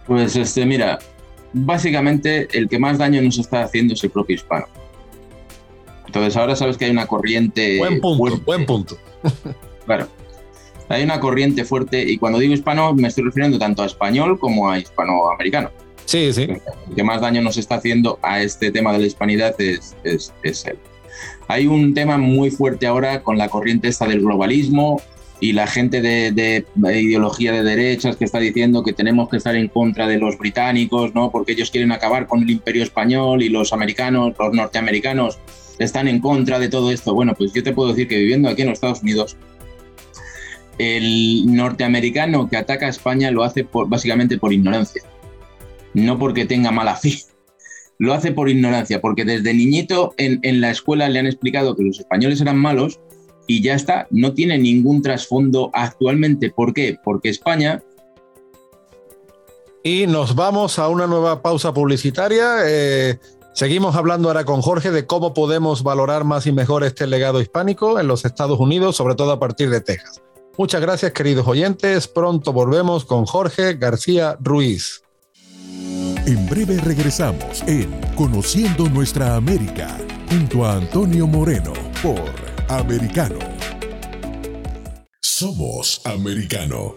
[0.07, 0.99] Pues este, mira,
[1.53, 4.67] básicamente el que más daño nos está haciendo es el propio hispano.
[6.11, 7.79] Entonces ahora sabes que hay una corriente.
[7.79, 8.97] Buen punto, buen punto.
[9.87, 10.07] Claro
[10.91, 14.69] hay una corriente fuerte, y cuando digo hispano me estoy refiriendo tanto a español como
[14.69, 15.71] a hispanoamericano.
[16.05, 16.43] Sí, sí.
[16.43, 20.35] El que más daño nos está haciendo a este tema de la hispanidad es, es,
[20.43, 20.79] es él.
[21.47, 25.01] Hay un tema muy fuerte ahora con la corriente esta del globalismo
[25.39, 29.55] y la gente de, de, ideología de derechas que está diciendo que tenemos que estar
[29.55, 31.31] en contra de los británicos, ¿no?
[31.31, 35.39] Porque ellos quieren acabar con el imperio español y los americanos, los norteamericanos
[35.81, 37.15] están en contra de todo esto.
[37.15, 39.37] Bueno, pues yo te puedo decir que viviendo aquí en los Estados Unidos,
[40.79, 45.03] el norteamericano que ataca a España lo hace básicamente por ignorancia,
[45.95, 47.15] no porque tenga mala fe.
[47.99, 52.01] Lo hace por ignorancia, porque desde niñito en, la escuela le han explicado que los
[52.01, 52.99] españoles eran malos
[53.47, 56.49] y ya está, no tiene ningún trasfondo actualmente.
[56.49, 56.97] ¿Por qué?
[57.05, 57.83] Porque España
[59.83, 62.57] y nos vamos a una nueva pausa publicitaria.
[62.67, 63.19] Eh,
[63.53, 67.99] seguimos hablando ahora con Jorge de cómo podemos valorar más y mejor este legado hispánico
[68.01, 70.23] en los Estados Unidos, sobre todo a partir de Texas.
[70.59, 72.09] Muchas gracias queridos oyentes.
[72.09, 75.03] Pronto volvemos con Jorge García Ruiz.
[76.27, 79.97] En breve regresamos en Conociendo Nuestra América
[80.29, 81.73] junto a Antonio Moreno
[82.03, 82.31] por
[82.69, 83.39] Americano.
[85.21, 86.97] Somos Americano.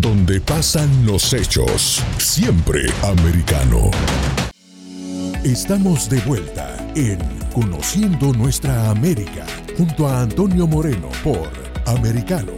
[0.00, 2.02] donde pasan los hechos.
[2.18, 3.90] Siempre americano.
[5.42, 7.18] Estamos de vuelta en
[7.52, 9.44] Conociendo Nuestra América
[9.76, 11.48] junto a Antonio Moreno por
[11.86, 12.52] Americano.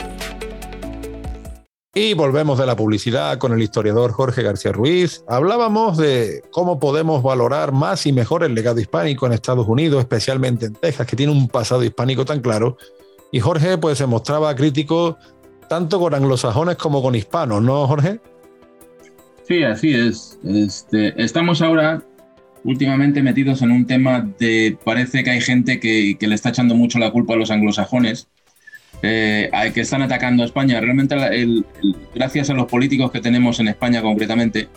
[1.95, 5.24] Y volvemos de la publicidad con el historiador Jorge García Ruiz.
[5.26, 10.66] Hablábamos de cómo podemos valorar más y mejor el legado hispánico en Estados Unidos, especialmente
[10.66, 12.76] en Texas, que tiene un pasado hispánico tan claro.
[13.32, 15.16] Y Jorge pues se mostraba crítico
[15.71, 18.18] tanto con anglosajones como con hispanos, ¿no, Jorge?
[19.47, 20.37] Sí, así es.
[20.45, 22.03] Este, estamos ahora
[22.64, 26.99] últimamente metidos en un tema de parece que hay gente que, le está echando mucho
[26.99, 28.27] la culpa a los anglosajones,
[29.03, 30.81] eh, que están atacando a España.
[30.81, 31.14] Realmente,
[32.16, 34.68] gracias a los políticos que tenemos en España concretamente,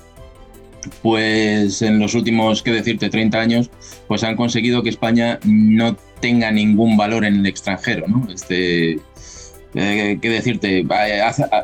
[1.01, 3.71] pues en los últimos, qué decirte, 30 años,
[4.07, 8.27] pues han conseguido que España no tenga ningún valor en el extranjero, ¿no?
[8.31, 8.99] Este,
[9.75, 10.85] eh, ¿Qué decirte?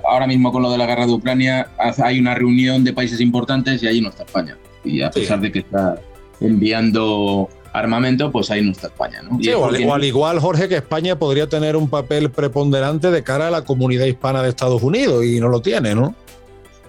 [0.04, 1.70] Ahora mismo con lo de la guerra de Ucrania
[2.04, 4.58] hay una reunión de países importantes y ahí no está España.
[4.84, 6.00] Y a pesar de que está
[6.42, 9.22] enviando armamento, pues ahí no está España.
[9.22, 9.38] ¿no?
[9.42, 13.52] Sí, o al, igual, Jorge, que España podría tener un papel preponderante de cara a
[13.52, 16.16] la comunidad hispana de Estados Unidos y no lo tiene, ¿no?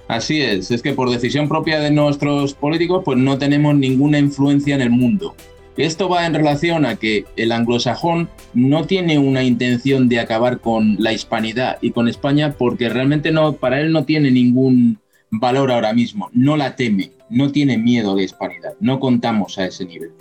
[0.08, 4.74] Así es, es que por decisión propia de nuestros políticos, pues no tenemos ninguna influencia
[4.74, 5.36] en el mundo.
[5.80, 10.96] Esto va en relación a que el anglosajón no tiene una intención de acabar con
[10.98, 14.98] la hispanidad y con España porque realmente no, para él no tiene ningún
[15.30, 19.86] valor ahora mismo, no la teme, no tiene miedo de hispanidad, no contamos a ese
[19.86, 20.12] nivel.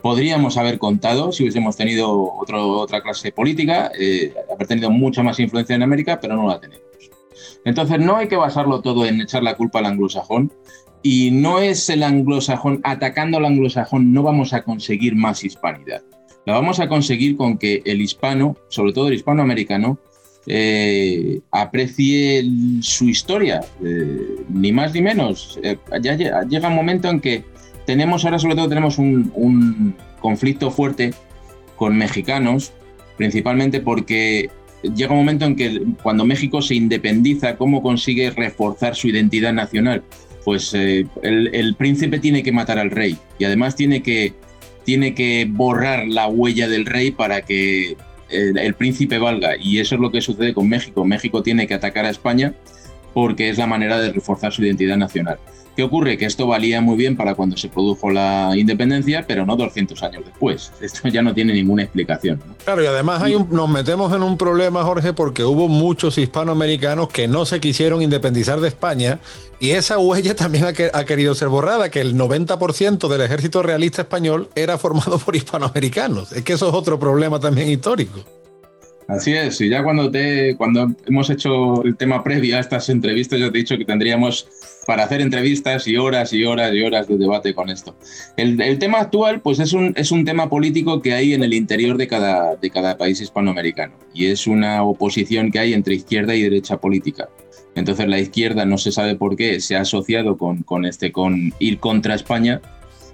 [0.00, 5.76] Podríamos haber contado si hubiésemos tenido otra clase política, eh, haber tenido mucha más influencia
[5.76, 6.84] en América, pero no la tenemos.
[7.66, 10.50] Entonces no hay que basarlo todo en echar la culpa al anglosajón,
[11.04, 16.02] y no es el anglosajón, atacando al anglosajón no vamos a conseguir más hispanidad.
[16.46, 19.98] La vamos a conseguir con que el hispano, sobre todo el hispanoamericano,
[20.46, 22.42] eh, aprecie
[22.80, 25.60] su historia, eh, ni más ni menos.
[25.62, 27.44] Eh, ya llega un momento en que
[27.84, 31.12] tenemos, ahora sobre todo tenemos un, un conflicto fuerte
[31.76, 32.72] con mexicanos,
[33.18, 34.48] principalmente porque
[34.82, 40.02] llega un momento en que cuando México se independiza, ¿cómo consigue reforzar su identidad nacional?
[40.44, 44.34] Pues eh, el, príncipe tiene que matar al rey y además tiene que,
[44.84, 47.96] tiene que borrar la huella del rey para que
[48.28, 49.56] el, el, príncipe valga.
[49.58, 51.04] Y eso es lo que sucede con México.
[51.04, 52.54] México tiene que atacar a España
[53.14, 55.38] porque es la manera de reforzar su identidad nacional.
[55.76, 56.16] ¿Qué ocurre?
[56.16, 60.24] Que esto valía muy bien para cuando se produjo la independencia, pero no 200 años
[60.24, 60.72] después.
[60.80, 62.40] Esto ya no tiene ninguna explicación.
[62.64, 67.26] Claro, y además hay nos metemos en un problema, Jorge, porque hubo muchos hispanoamericanos que
[67.26, 69.18] no se quisieron independizar de España
[69.60, 74.48] y esa huella también ha, querido ser borrada, que el 90% del ejército realista español
[74.54, 76.32] era formado por hispanoamericanos.
[76.32, 78.20] Es que eso es otro problema también histórico.
[79.06, 83.38] Así es, y ya cuando, te, cuando hemos hecho el tema previo a estas entrevistas,
[83.38, 84.48] yo te he dicho que tendríamos
[84.86, 87.94] para hacer entrevistas y horas y horas y horas de debate con esto.
[88.36, 91.52] El, el, tema actual, pues es un, es un tema político que hay en el
[91.52, 96.34] interior de cada, de cada país hispanoamericano y es una oposición que hay entre izquierda
[96.34, 97.28] y derecha política.
[97.74, 101.52] Entonces la izquierda no se sabe por qué se ha asociado con, con, este, con
[101.58, 102.60] ir contra España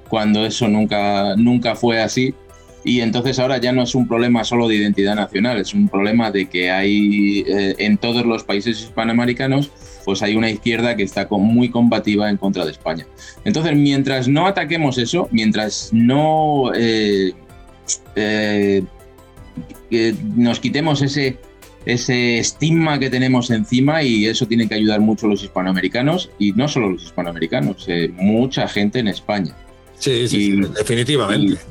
[0.09, 2.35] cuando eso nunca, nunca fue así
[2.83, 6.31] y entonces ahora ya no es un problema solo de identidad nacional, es un problema
[6.31, 9.71] de que hay eh, en todos los países hispanoamericanos,
[10.05, 13.07] pues hay una izquierda que está muy combativa en contra de España.
[13.45, 17.33] Entonces, mientras no ataquemos eso, mientras no eh,
[18.17, 18.83] eh,
[20.37, 21.37] nos quitemos ese,
[21.85, 26.67] ese estigma que tenemos encima y eso tiene que ayudar mucho los hispanoamericanos y no
[26.67, 29.55] solo los hispanoamericanos, mucha gente en España.
[29.99, 31.53] Sí, sí, definitivamente.
[31.53, 31.70] Y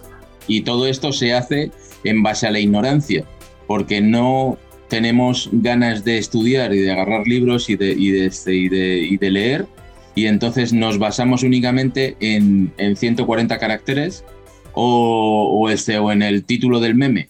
[0.62, 1.72] todo esto se hace
[2.04, 3.26] en base a la ignorancia,
[3.68, 8.56] porque no tenemos ganas de estudiar y de agarrar libros y de, y de, este,
[8.56, 9.68] y de, leer,
[10.16, 14.26] y entonces nos basamos únicamente en, en 140 caracteres
[14.74, 17.30] o, o, este, o en el título del meme.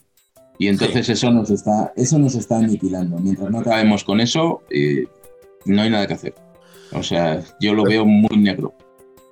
[0.58, 3.18] Y entonces eso, nos está, eso nos está aniquilando.
[3.18, 5.06] Mientras no acabemos con eso, eh,
[5.64, 6.34] no hay nada que hacer.
[6.92, 8.74] O sea, yo lo veo muy negro.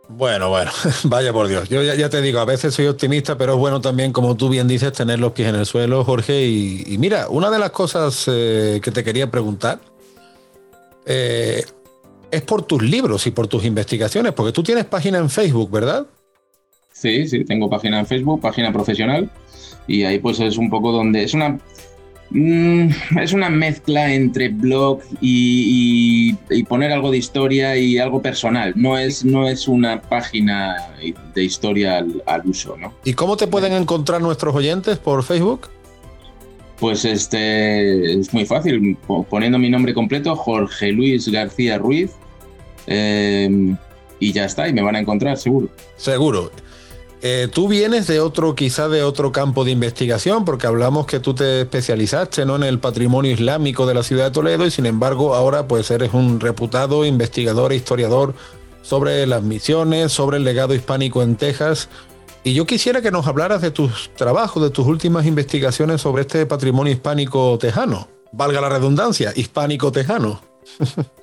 [0.09, 0.71] Bueno, bueno,
[1.05, 1.69] vaya por Dios.
[1.69, 4.67] Yo ya, te digo, a veces soy optimista, pero es bueno también, como tú bien
[4.67, 6.47] dices, tener los pies en el suelo, Jorge.
[6.47, 9.81] Y, mira, una de las cosas eh, que te quería preguntar
[11.05, 11.63] eh,
[12.31, 16.07] es por tus libros y por tus investigaciones, porque tú tienes página en Facebook, ¿verdad?
[16.93, 19.31] Sí, sí, tengo página en Facebook, página profesional,
[19.87, 21.59] y ahí pues es un poco donde es una
[22.31, 26.35] Mm, es una mezcla entre blog y,
[26.69, 28.73] poner algo de historia y algo personal.
[28.77, 30.93] No es, no es una página
[31.35, 32.93] de historia al, uso, ¿no?
[33.05, 35.69] ¿Y cómo te pueden encontrar nuestros oyentes por Facebook?
[36.79, 38.97] Pues este es muy fácil,
[39.29, 42.13] poniendo mi nombre completo, Jorge Luis García Ruiz,
[42.87, 43.75] eh,
[44.21, 45.71] y ya está, y me van a encontrar, seguro.
[45.97, 46.53] Seguro.
[47.21, 51.35] Eh, tú vienes de otro, quizá de otro campo de investigación, porque hablamos que tú
[51.35, 52.55] te especializaste ¿no?
[52.55, 56.15] en el patrimonio islámico de la ciudad de Toledo y sin embargo ahora pues eres
[56.15, 58.35] un reputado investigador e historiador
[58.83, 61.89] sobre las misiones, sobre el legado hispánico en Texas.
[62.45, 66.47] Y yo quisiera que nos hablaras de tus trabajos, de tus últimas investigaciones sobre este
[66.47, 68.07] patrimonio hispánico tejano.
[68.31, 70.41] Valga la redundancia, hispánico tejano.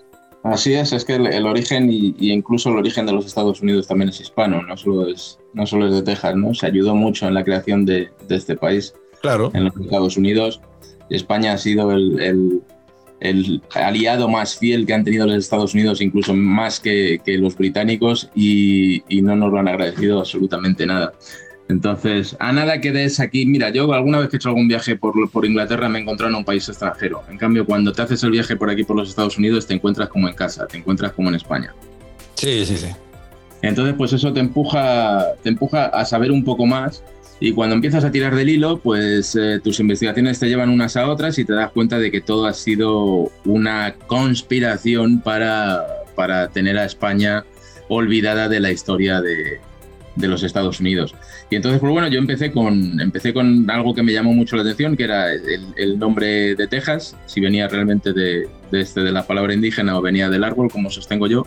[0.45, 4.09] Así es, es que el, origen y, incluso el origen de los Estados Unidos también
[4.09, 6.53] es hispano, no solo es, no solo es de Texas, ¿no?
[6.53, 8.93] Se ayudó mucho en la creación de, este país.
[9.21, 9.49] Claro.
[9.55, 10.61] En los Estados Unidos.
[11.09, 12.61] España ha sido el,
[13.73, 19.03] aliado más fiel que han tenido los Estados Unidos, incluso más que, los británicos, y,
[19.09, 21.13] y, no nos lo han agradecido absolutamente nada.
[21.67, 24.95] Entonces, a nada que des aquí, mira, yo alguna vez que he hecho algún viaje
[24.95, 27.23] por, por, Inglaterra me he encontrado en un país extranjero.
[27.29, 30.09] En cambio, cuando te haces el viaje por aquí, por los Estados Unidos, te encuentras
[30.09, 31.73] como en casa, te encuentras como en España.
[32.35, 32.89] Sí, sí, sí.
[33.63, 37.03] Entonces, pues eso te empuja, te empuja a saber un poco más
[37.39, 41.07] y cuando empiezas a tirar del hilo, pues eh, tus investigaciones te llevan unas a
[41.09, 45.83] otras y te das cuenta de que todo ha sido una conspiración para,
[46.15, 47.43] para tener a España
[47.89, 49.59] olvidada de la historia de,
[50.15, 51.15] de los Estados Unidos.
[51.49, 54.61] Y entonces, pues bueno, yo empecé con, empecé con algo que me llamó mucho la
[54.63, 59.53] atención, que era el, nombre de Texas, si venía realmente de, este, de la palabra
[59.53, 61.45] indígena o venía del árbol, como sostengo yo.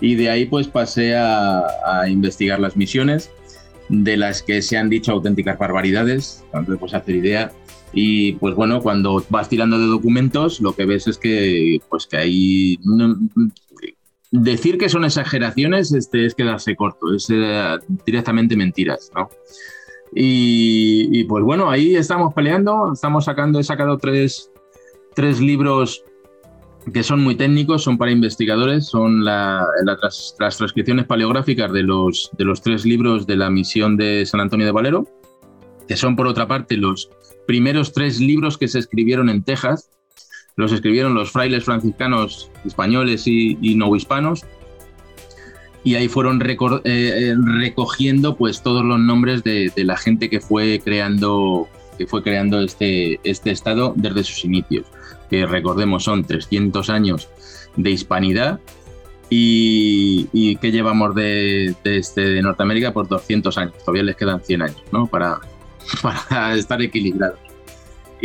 [0.00, 1.64] Y de ahí pues pasé a,
[2.08, 3.30] investigar las misiones,
[3.88, 7.52] de las que se han dicho auténticas barbaridades, entonces pues hacer idea.
[7.92, 12.16] Y pues bueno, cuando vas tirando de documentos, lo que ves es que, pues que
[12.16, 12.78] hay
[14.42, 19.30] decir que son exageraciones este, es quedarse corto, es eh, directamente mentiras, ¿no?
[20.16, 24.50] Y, pues bueno, ahí estamos peleando, estamos sacando, he sacado tres,
[25.14, 26.04] tres libros
[26.92, 32.62] que son muy técnicos, son para investigadores, son las transcripciones paleográficas de los, de los
[32.62, 35.08] tres libros de la misión de San Antonio de Valero,
[35.88, 37.10] que son por otra parte los
[37.46, 39.90] primeros tres libros que se escribieron en Texas,
[40.56, 44.44] los escribieron los frailes franciscanos españoles y, no hispanos.
[45.82, 50.80] Y ahí fueron eh, eh, recogiendo pues todos los nombres de, la gente que fue
[50.82, 54.86] creando, que fue creando este, este estado desde sus inicios,
[55.28, 57.28] que recordemos son 300 años
[57.76, 58.60] de hispanidad
[59.28, 63.74] y, que llevamos de, este, de Norteamérica por 200 años.
[63.78, 65.06] Todavía les quedan 100 años ¿no?
[65.06, 65.40] para,
[66.02, 67.43] para estar equilibrados.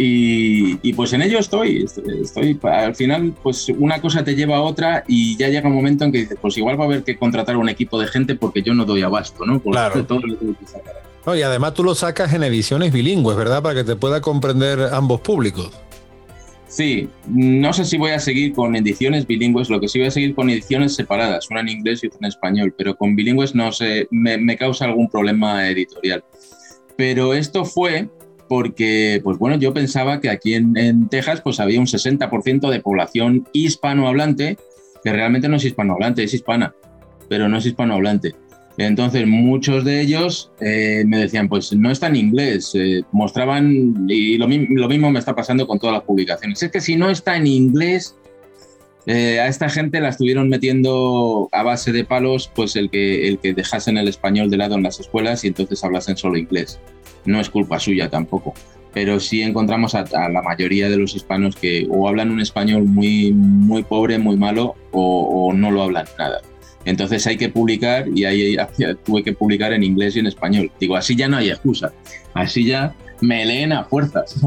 [0.02, 1.86] Y, pues en ello estoy,
[2.22, 6.06] estoy, al final pues una cosa te lleva a otra y ya llega un momento
[6.06, 8.62] en que dices, pues igual va a haber que contratar un equipo de gente porque
[8.62, 9.60] yo no doy abasto, ¿no?
[9.62, 10.06] claro.
[10.06, 11.38] todo lo que sacar.
[11.38, 13.62] y además tú lo sacas en ediciones bilingües, ¿verdad?
[13.62, 15.72] Para que te pueda comprender ambos públicos.
[16.70, 20.12] Sí, no sé si voy a seguir con ediciones bilingües, lo que sí voy a
[20.12, 23.74] seguir con ediciones separadas, una en inglés y otra en español, pero con bilingües no
[23.74, 26.24] sé, me, me causa algún problema editorial.
[26.95, 28.08] Pero esto fue
[28.50, 33.47] porque, pues bueno, yo pensaba que aquí en, Texas pues había un 60% de población
[33.54, 34.58] hispanohablante,
[35.04, 36.74] que realmente no es hispanohablante, es hispana,
[37.30, 38.34] pero no es hispanohablante.
[38.78, 44.38] Entonces muchos de ellos eh, me decían, pues no está en inglés, eh, mostraban, y
[44.38, 47.45] lo, mismo me está pasando con todas las publicaciones, es que si no está en
[47.45, 48.16] inglés,
[49.06, 53.38] eh, a esta gente la estuvieron metiendo a base de palos, pues el que, el
[53.38, 56.80] que dejasen el español de lado en las escuelas y entonces hablasen solo inglés
[57.26, 58.54] no es culpa suya tampoco.
[58.94, 63.32] Pero sí encontramos a, la mayoría de los hispanos que o hablan un español muy,
[63.34, 66.42] muy pobre, muy malo, o, no lo hablan nada.
[66.86, 68.58] Entonces hay que publicar y ahí
[69.06, 70.72] tuve que publicar en inglés y en español.
[70.80, 71.92] Digo, así ya no hay excusa.
[72.34, 74.38] Así ya me leen a fuerzas.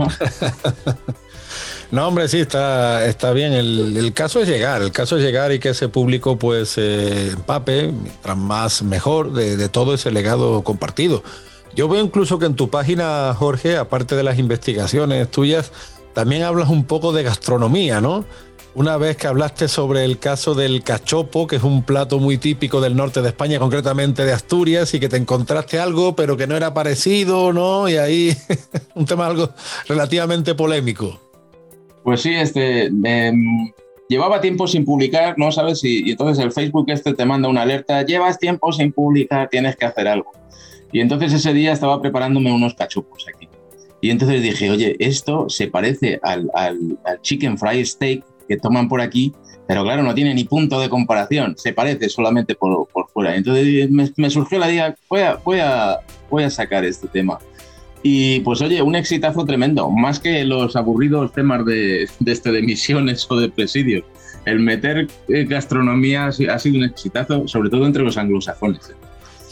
[1.91, 3.53] No, hombre, sí, está, está bien.
[3.53, 7.93] El, caso es llegar, el caso es llegar y que ese público pues eh, empape,
[7.93, 11.23] mientras más mejor, de todo ese legado compartido.
[11.75, 15.73] Yo veo incluso que en tu página, Jorge, aparte de las investigaciones tuyas,
[16.12, 18.25] también hablas un poco de gastronomía, ¿no?
[18.75, 22.81] Una vez que hablaste sobre el caso del cachopo, que es un plato muy típico
[22.81, 26.57] del norte de España, concretamente de Asturias, y que te encontraste algo, pero que no
[26.57, 27.89] era parecido, ¿no?
[27.89, 28.35] Y ahí
[28.95, 29.51] un tema algo
[29.89, 31.20] relativamente polémico.
[32.03, 33.73] Pues sí, este em,
[34.09, 35.53] llevaba tiempo sin publicar, ¿no?
[35.53, 35.85] ¿Sabes?
[35.85, 39.77] Y, y, entonces el Facebook este te manda una alerta, llevas tiempo sin publicar, tienes
[39.77, 40.33] que hacer algo.
[40.93, 43.49] Y entonces ese día estaba preparándome unos cachopos aquí.
[44.01, 48.88] Y entonces dije, oye, esto se parece al, al, al chicken fry steak que toman
[48.88, 49.32] por aquí,
[49.66, 53.36] pero claro, no tiene ni punto de comparación, se parece solamente por, por fuera.
[53.36, 57.38] Entonces me, surgió la idea, voy a, voy, a, voy a sacar este tema.
[58.03, 62.62] Y pues oye, un exitazo tremendo, más que los aburridos temas de, de, este, de
[62.62, 64.05] misiones o de presidios.
[64.45, 68.93] El meter eh, gastronomía ha sido un exitazo, sobre todo entre los anglosajones.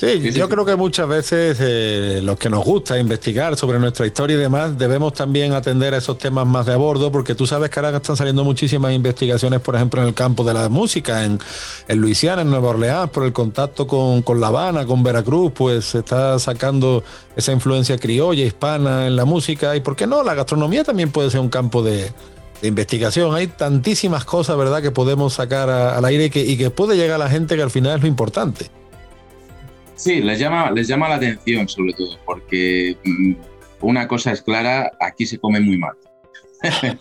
[0.01, 4.35] Sí, yo creo que muchas veces eh, los que nos gusta investigar sobre nuestra historia
[4.35, 7.69] y demás, debemos también atender a esos temas más de a bordo, porque tú sabes
[7.69, 11.39] que ahora están saliendo muchísimas investigaciones, por ejemplo, en el campo de la música, en,
[11.87, 15.85] en Luisiana, en Nueva Orleans, por el contacto con, con La Habana, con Veracruz, pues
[15.85, 17.05] se está sacando
[17.37, 21.31] esa influencia criolla, hispana en la música, y por qué no, la gastronomía también puede
[21.31, 22.11] ser un campo de,
[22.63, 23.35] de investigación.
[23.35, 26.97] Hay tantísimas cosas, ¿verdad?, que podemos sacar a, al aire y que, y que puede
[26.97, 28.71] llegar a la gente que al final es lo importante.
[30.01, 33.35] Sí, les llama, les llama la atención sobre todo, porque mm,
[33.83, 35.95] una cosa es clara, aquí se come muy mal.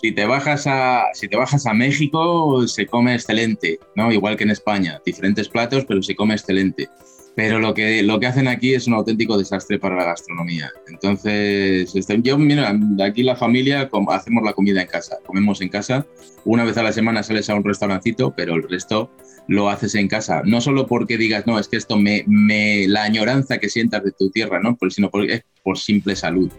[0.00, 4.12] si, te bajas a, si te bajas a México, se come excelente, ¿no?
[4.12, 6.88] Igual que en España, diferentes platos, pero se come excelente.
[7.36, 10.72] Pero lo que, lo que hacen aquí es un auténtico desastre para la gastronomía.
[10.88, 12.74] Entonces, este, yo, mira,
[13.04, 16.06] aquí la familia hacemos la comida en casa, comemos en casa.
[16.46, 19.10] Una vez a la semana sales a un restaurancito, pero el resto
[19.48, 20.40] lo haces en casa.
[20.46, 24.12] No solo porque digas, no, es que esto me, me la añoranza que sientas de
[24.12, 24.78] tu tierra, ¿no?
[24.88, 26.50] sino por, es por simple salud.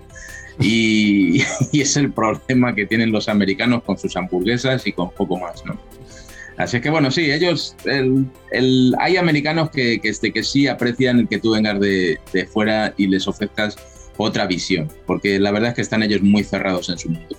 [0.59, 5.39] Y, y, es el problema que tienen los americanos con sus hamburguesas y con poco
[5.39, 5.79] más, ¿no?
[6.57, 11.51] Así que bueno, sí, ellos, el, hay americanos que, este, que sí aprecian que tú
[11.51, 13.77] vengas de, de fuera y les ofrezcas
[14.17, 17.35] otra visión, porque la verdad es que están ellos muy cerrados en su mundo.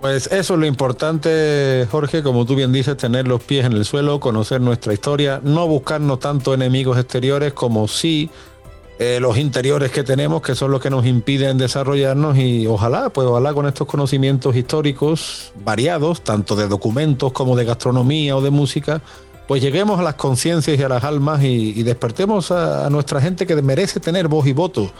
[0.00, 3.84] Pues eso es lo importante, Jorge, como tú bien dices, tener los pies en el
[3.84, 8.30] suelo, conocer nuestra historia, no buscarnos tanto enemigos exteriores como sí
[9.00, 13.26] eh, los interiores que tenemos, que son los que nos impiden desarrollarnos y ojalá, pues
[13.26, 19.00] ojalá con estos conocimientos históricos variados, tanto de documentos como de gastronomía o de música,
[19.48, 23.46] pues lleguemos a las conciencias y a las almas y, despertemos a, a nuestra gente
[23.46, 24.92] que merece tener voz y voto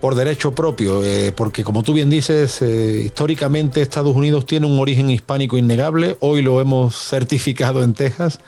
[0.00, 4.78] por derecho propio, eh, porque como tú bien dices, eh, históricamente Estados Unidos tiene un
[4.78, 8.40] origen hispánico innegable, hoy lo hemos certificado en Texas.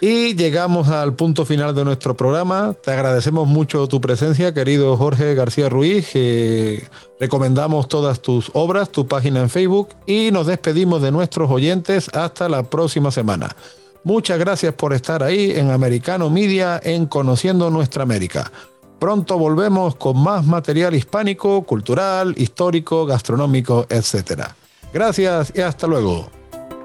[0.00, 2.74] Y llegamos al punto final de nuestro programa.
[2.84, 6.12] Te agradecemos mucho tu presencia, querido Jorge García Ruiz.
[7.18, 12.48] recomendamos todas tus obras, tu página en Facebook y nos despedimos de nuestros oyentes hasta
[12.48, 13.56] la próxima semana.
[14.04, 18.52] Muchas gracias por estar ahí en Americano Media en Conociendo Nuestra América.
[19.00, 24.42] Pronto volvemos con más material hispánico, cultural, histórico, gastronómico, etc.
[24.92, 26.37] Gracias y hasta luego.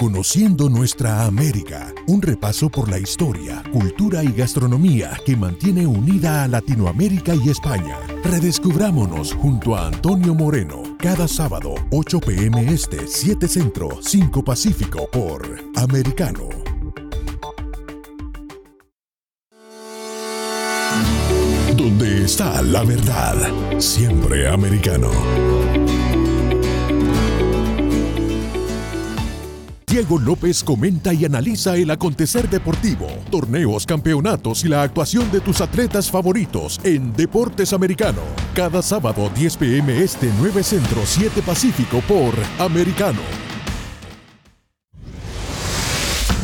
[0.00, 6.48] Conociendo nuestra América, un repaso por la historia, cultura y gastronomía que mantiene unida a
[6.48, 7.98] Latinoamérica y España.
[8.24, 15.42] Redescubrámonos junto a Antonio Moreno, cada sábado, 8 pm este, 7 centro, 5 pacífico por
[15.76, 16.48] Americano.
[21.76, 23.36] Donde está la verdad,
[23.78, 25.10] siempre americano.
[29.90, 35.60] Diego López comenta y analiza el acontecer deportivo, torneos, campeonatos y la actuación de tus
[35.60, 38.20] atletas favoritos en Deportes Americano.
[38.54, 43.18] Cada sábado 10 pm este 9 Centro 7 Pacífico por Americano.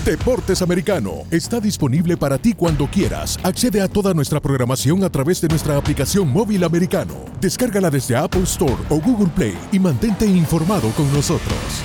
[0.04, 3.38] Deportes Americano está disponible para ti cuando quieras.
[3.44, 7.14] Accede a toda nuestra programación a través de nuestra aplicación móvil americano.
[7.40, 11.84] Descárgala desde Apple Store o Google Play y mantente informado con nosotros.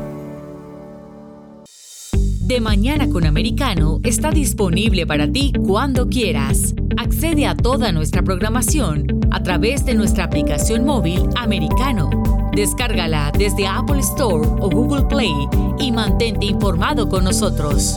[2.51, 6.75] De Mañana con Americano está disponible para ti cuando quieras.
[6.97, 12.09] Accede a toda nuestra programación a través de nuestra aplicación móvil Americano.
[12.53, 15.33] Descárgala desde Apple Store o Google Play
[15.79, 17.95] y mantente informado con nosotros.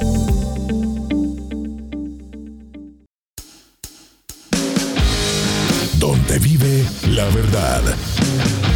[5.99, 7.83] Donde vive la verdad.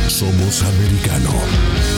[0.08, 1.97] Somos americano.